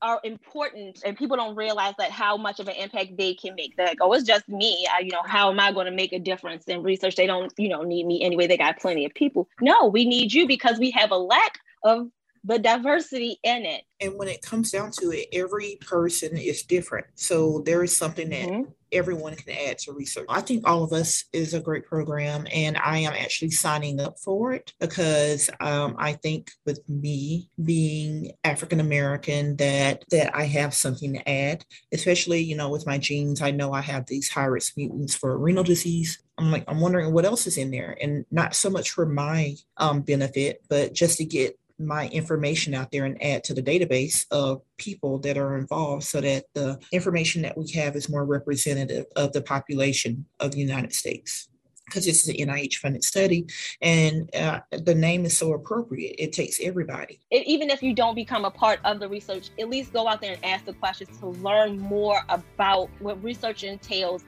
are 0.00 0.20
important 0.24 1.02
and 1.04 1.16
people 1.16 1.36
don't 1.36 1.56
realize 1.56 1.94
that 1.98 2.10
how 2.10 2.36
much 2.36 2.60
of 2.60 2.68
an 2.68 2.76
impact 2.76 3.16
they 3.16 3.34
can 3.34 3.54
make. 3.54 3.76
That 3.76 3.88
like, 3.88 3.98
oh 4.00 4.12
it's 4.12 4.24
just 4.24 4.48
me. 4.48 4.86
I, 4.92 5.00
you 5.00 5.10
know 5.10 5.22
how 5.24 5.50
am 5.50 5.60
i 5.60 5.72
going 5.72 5.86
to 5.86 5.92
make 5.92 6.12
a 6.12 6.18
difference 6.18 6.64
in 6.64 6.82
research? 6.82 7.16
They 7.16 7.26
don't 7.26 7.52
you 7.58 7.68
know 7.68 7.82
need 7.82 8.06
me 8.06 8.22
anyway. 8.22 8.46
They 8.46 8.56
got 8.56 8.78
plenty 8.80 9.04
of 9.04 9.14
people. 9.14 9.48
No 9.60 9.86
we 9.88 10.04
need 10.04 10.32
you 10.32 10.46
because 10.46 10.78
we 10.78 10.90
have 10.92 11.10
a 11.10 11.18
lack 11.18 11.58
of 11.84 12.08
the 12.44 12.58
diversity 12.58 13.38
in 13.44 13.64
it 13.64 13.82
and 14.00 14.18
when 14.18 14.28
it 14.28 14.42
comes 14.42 14.70
down 14.70 14.90
to 14.90 15.10
it 15.10 15.28
every 15.32 15.78
person 15.80 16.36
is 16.36 16.62
different 16.62 17.06
so 17.14 17.62
there 17.64 17.82
is 17.82 17.96
something 17.96 18.28
that 18.30 18.48
mm-hmm 18.48 18.70
everyone 18.92 19.34
can 19.34 19.54
add 19.68 19.78
to 19.78 19.92
research. 19.92 20.26
I 20.28 20.40
think 20.40 20.68
All 20.68 20.84
of 20.84 20.92
Us 20.92 21.24
is 21.32 21.54
a 21.54 21.60
great 21.60 21.86
program, 21.86 22.46
and 22.52 22.76
I 22.76 22.98
am 22.98 23.14
actually 23.14 23.50
signing 23.50 24.00
up 24.00 24.18
for 24.18 24.52
it 24.52 24.72
because 24.78 25.50
um, 25.60 25.96
I 25.98 26.12
think 26.12 26.50
with 26.66 26.80
me 26.88 27.48
being 27.64 28.32
African 28.44 28.80
American, 28.80 29.56
that 29.56 30.04
that 30.10 30.34
I 30.36 30.44
have 30.44 30.74
something 30.74 31.14
to 31.14 31.28
add, 31.28 31.64
especially 31.92 32.40
you 32.42 32.56
know 32.56 32.68
with 32.68 32.86
my 32.86 32.98
genes. 32.98 33.42
I 33.42 33.50
know 33.50 33.72
I 33.72 33.80
have 33.80 34.06
these 34.06 34.28
high 34.28 34.44
risk 34.44 34.76
mutants 34.76 35.14
for 35.14 35.36
renal 35.38 35.64
disease. 35.64 36.22
I'm 36.38 36.50
like 36.50 36.64
I'm 36.68 36.80
wondering 36.80 37.12
what 37.12 37.24
else 37.24 37.46
is 37.46 37.58
in 37.58 37.70
there, 37.70 37.96
and 38.00 38.24
not 38.30 38.54
so 38.54 38.70
much 38.70 38.90
for 38.90 39.06
my 39.06 39.56
um, 39.76 40.02
benefit, 40.02 40.62
but 40.68 40.92
just 40.92 41.18
to 41.18 41.24
get 41.24 41.58
my 41.86 42.08
information 42.08 42.74
out 42.74 42.90
there 42.90 43.04
and 43.04 43.22
add 43.22 43.44
to 43.44 43.54
the 43.54 43.62
database 43.62 44.26
of 44.30 44.62
people 44.78 45.18
that 45.20 45.36
are 45.36 45.56
involved 45.56 46.04
so 46.04 46.20
that 46.20 46.44
the 46.54 46.78
information 46.92 47.42
that 47.42 47.56
we 47.56 47.70
have 47.72 47.96
is 47.96 48.08
more 48.08 48.24
representative 48.24 49.06
of 49.16 49.32
the 49.32 49.42
population 49.42 50.24
of 50.40 50.52
the 50.52 50.58
United 50.58 50.92
States. 50.92 51.48
Because 51.86 52.06
this 52.06 52.26
is 52.26 52.28
an 52.28 52.48
NIH 52.48 52.76
funded 52.76 53.04
study 53.04 53.44
and 53.82 54.34
uh, 54.34 54.60
the 54.70 54.94
name 54.94 55.26
is 55.26 55.36
so 55.36 55.52
appropriate. 55.52 56.14
It 56.18 56.32
takes 56.32 56.58
everybody. 56.62 57.20
It, 57.30 57.46
even 57.46 57.68
if 57.68 57.82
you 57.82 57.92
don't 57.92 58.14
become 58.14 58.44
a 58.44 58.50
part 58.50 58.80
of 58.84 58.98
the 58.98 59.08
research, 59.08 59.50
at 59.58 59.68
least 59.68 59.92
go 59.92 60.08
out 60.08 60.20
there 60.22 60.34
and 60.34 60.44
ask 60.44 60.64
the 60.64 60.72
questions 60.74 61.18
to 61.18 61.26
learn 61.26 61.78
more 61.78 62.20
about 62.28 62.88
what 63.00 63.22
research 63.22 63.64
entails 63.64 64.24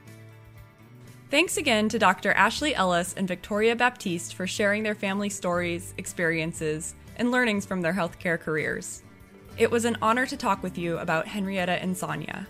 Thanks 1.31 1.57
again 1.57 1.89
to 1.89 1.97
Dr. 1.97 2.33
Ashley 2.33 2.75
Ellis 2.75 3.13
and 3.17 3.27
Victoria 3.27 3.75
Baptiste 3.75 4.35
for 4.35 4.45
sharing 4.45 4.83
their 4.83 4.93
family 4.93 5.29
stories, 5.29 5.95
experiences, 5.97 6.93
and 7.17 7.31
learnings 7.31 7.65
from 7.65 7.81
their 7.81 7.93
healthcare 7.93 8.39
careers. 8.39 9.03
It 9.57 9.71
was 9.71 9.85
an 9.85 9.97
honor 10.01 10.25
to 10.25 10.37
talk 10.37 10.61
with 10.61 10.77
you 10.77 10.97
about 10.97 11.27
Henrietta 11.27 11.81
and 11.81 11.97
Sonya. 11.97 12.47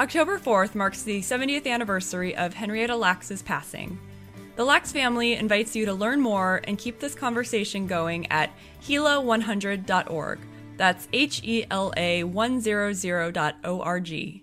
October 0.00 0.38
4th 0.38 0.74
marks 0.74 1.02
the 1.02 1.20
70th 1.20 1.66
anniversary 1.66 2.34
of 2.34 2.54
Henrietta 2.54 2.96
Lacks's 2.96 3.42
passing. 3.42 3.98
The 4.56 4.64
Lacks 4.64 4.92
family 4.92 5.34
invites 5.34 5.76
you 5.76 5.84
to 5.84 5.92
learn 5.92 6.20
more 6.20 6.62
and 6.64 6.78
keep 6.78 7.00
this 7.00 7.14
conversation 7.14 7.86
going 7.86 8.30
at 8.30 8.50
HELA100.org. 8.82 10.38
That's 10.76 11.08
H 11.12 11.40
E 11.44 11.64
L 11.70 11.92
A 11.96 12.22
100.org. 12.22 14.40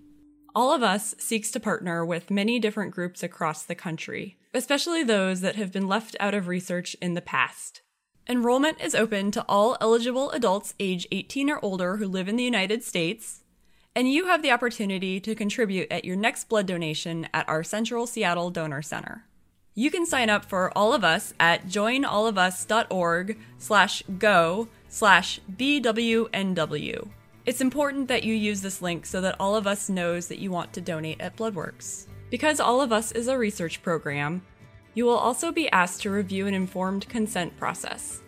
All 0.53 0.73
of 0.73 0.83
Us 0.83 1.15
seeks 1.17 1.51
to 1.51 1.59
partner 1.59 2.05
with 2.05 2.29
many 2.29 2.59
different 2.59 2.91
groups 2.91 3.23
across 3.23 3.63
the 3.63 3.75
country, 3.75 4.37
especially 4.53 5.03
those 5.03 5.41
that 5.41 5.55
have 5.55 5.71
been 5.71 5.87
left 5.87 6.15
out 6.19 6.33
of 6.33 6.47
research 6.47 6.95
in 7.01 7.13
the 7.13 7.21
past. 7.21 7.80
Enrollment 8.29 8.79
is 8.79 8.95
open 8.95 9.31
to 9.31 9.45
all 9.49 9.77
eligible 9.81 10.31
adults 10.31 10.73
age 10.79 11.07
18 11.11 11.49
or 11.49 11.59
older 11.63 11.97
who 11.97 12.07
live 12.07 12.29
in 12.29 12.35
the 12.35 12.43
United 12.43 12.83
States, 12.83 13.43
and 13.95 14.11
you 14.11 14.27
have 14.27 14.41
the 14.41 14.51
opportunity 14.51 15.19
to 15.19 15.35
contribute 15.35 15.91
at 15.91 16.05
your 16.05 16.15
next 16.15 16.47
blood 16.47 16.65
donation 16.65 17.27
at 17.33 17.47
our 17.49 17.63
Central 17.63 18.07
Seattle 18.07 18.49
Donor 18.49 18.81
Center. 18.81 19.25
You 19.73 19.89
can 19.89 20.05
sign 20.05 20.29
up 20.29 20.45
for 20.45 20.75
All 20.77 20.93
of 20.93 21.03
Us 21.03 21.33
at 21.39 21.67
joinallofus.org 21.67 23.37
slash 23.57 24.03
go 24.19 24.67
slash 24.87 25.39
BWNW. 25.55 27.07
It's 27.45 27.61
important 27.61 28.07
that 28.09 28.23
you 28.23 28.35
use 28.35 28.61
this 28.61 28.81
link 28.81 29.05
so 29.05 29.21
that 29.21 29.35
All 29.39 29.55
of 29.55 29.65
Us 29.65 29.89
knows 29.89 30.27
that 30.27 30.39
you 30.39 30.51
want 30.51 30.73
to 30.73 30.81
donate 30.81 31.19
at 31.19 31.35
Bloodworks. 31.35 32.05
Because 32.29 32.59
All 32.59 32.81
of 32.81 32.91
Us 32.91 33.11
is 33.11 33.27
a 33.27 33.37
research 33.37 33.81
program, 33.81 34.43
you 34.93 35.05
will 35.05 35.17
also 35.17 35.51
be 35.51 35.69
asked 35.71 36.01
to 36.01 36.11
review 36.11 36.47
an 36.47 36.53
informed 36.53 37.07
consent 37.07 37.55
process. 37.57 38.21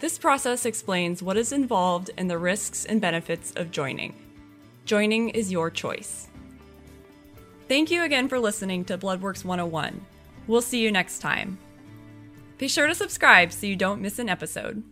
This 0.00 0.18
process 0.18 0.66
explains 0.66 1.22
what 1.22 1.36
is 1.36 1.52
involved 1.52 2.10
and 2.16 2.30
the 2.30 2.38
risks 2.38 2.84
and 2.84 3.00
benefits 3.00 3.52
of 3.56 3.70
joining. 3.70 4.14
Joining 4.84 5.30
is 5.30 5.50
your 5.50 5.70
choice. 5.70 6.28
Thank 7.68 7.90
you 7.90 8.02
again 8.02 8.28
for 8.28 8.38
listening 8.38 8.84
to 8.84 8.98
Bloodworks 8.98 9.44
101. 9.44 10.04
We'll 10.46 10.62
see 10.62 10.80
you 10.80 10.92
next 10.92 11.18
time. 11.18 11.58
Be 12.58 12.68
sure 12.68 12.86
to 12.86 12.94
subscribe 12.94 13.52
so 13.52 13.66
you 13.66 13.76
don't 13.76 14.00
miss 14.00 14.18
an 14.18 14.28
episode. 14.28 14.82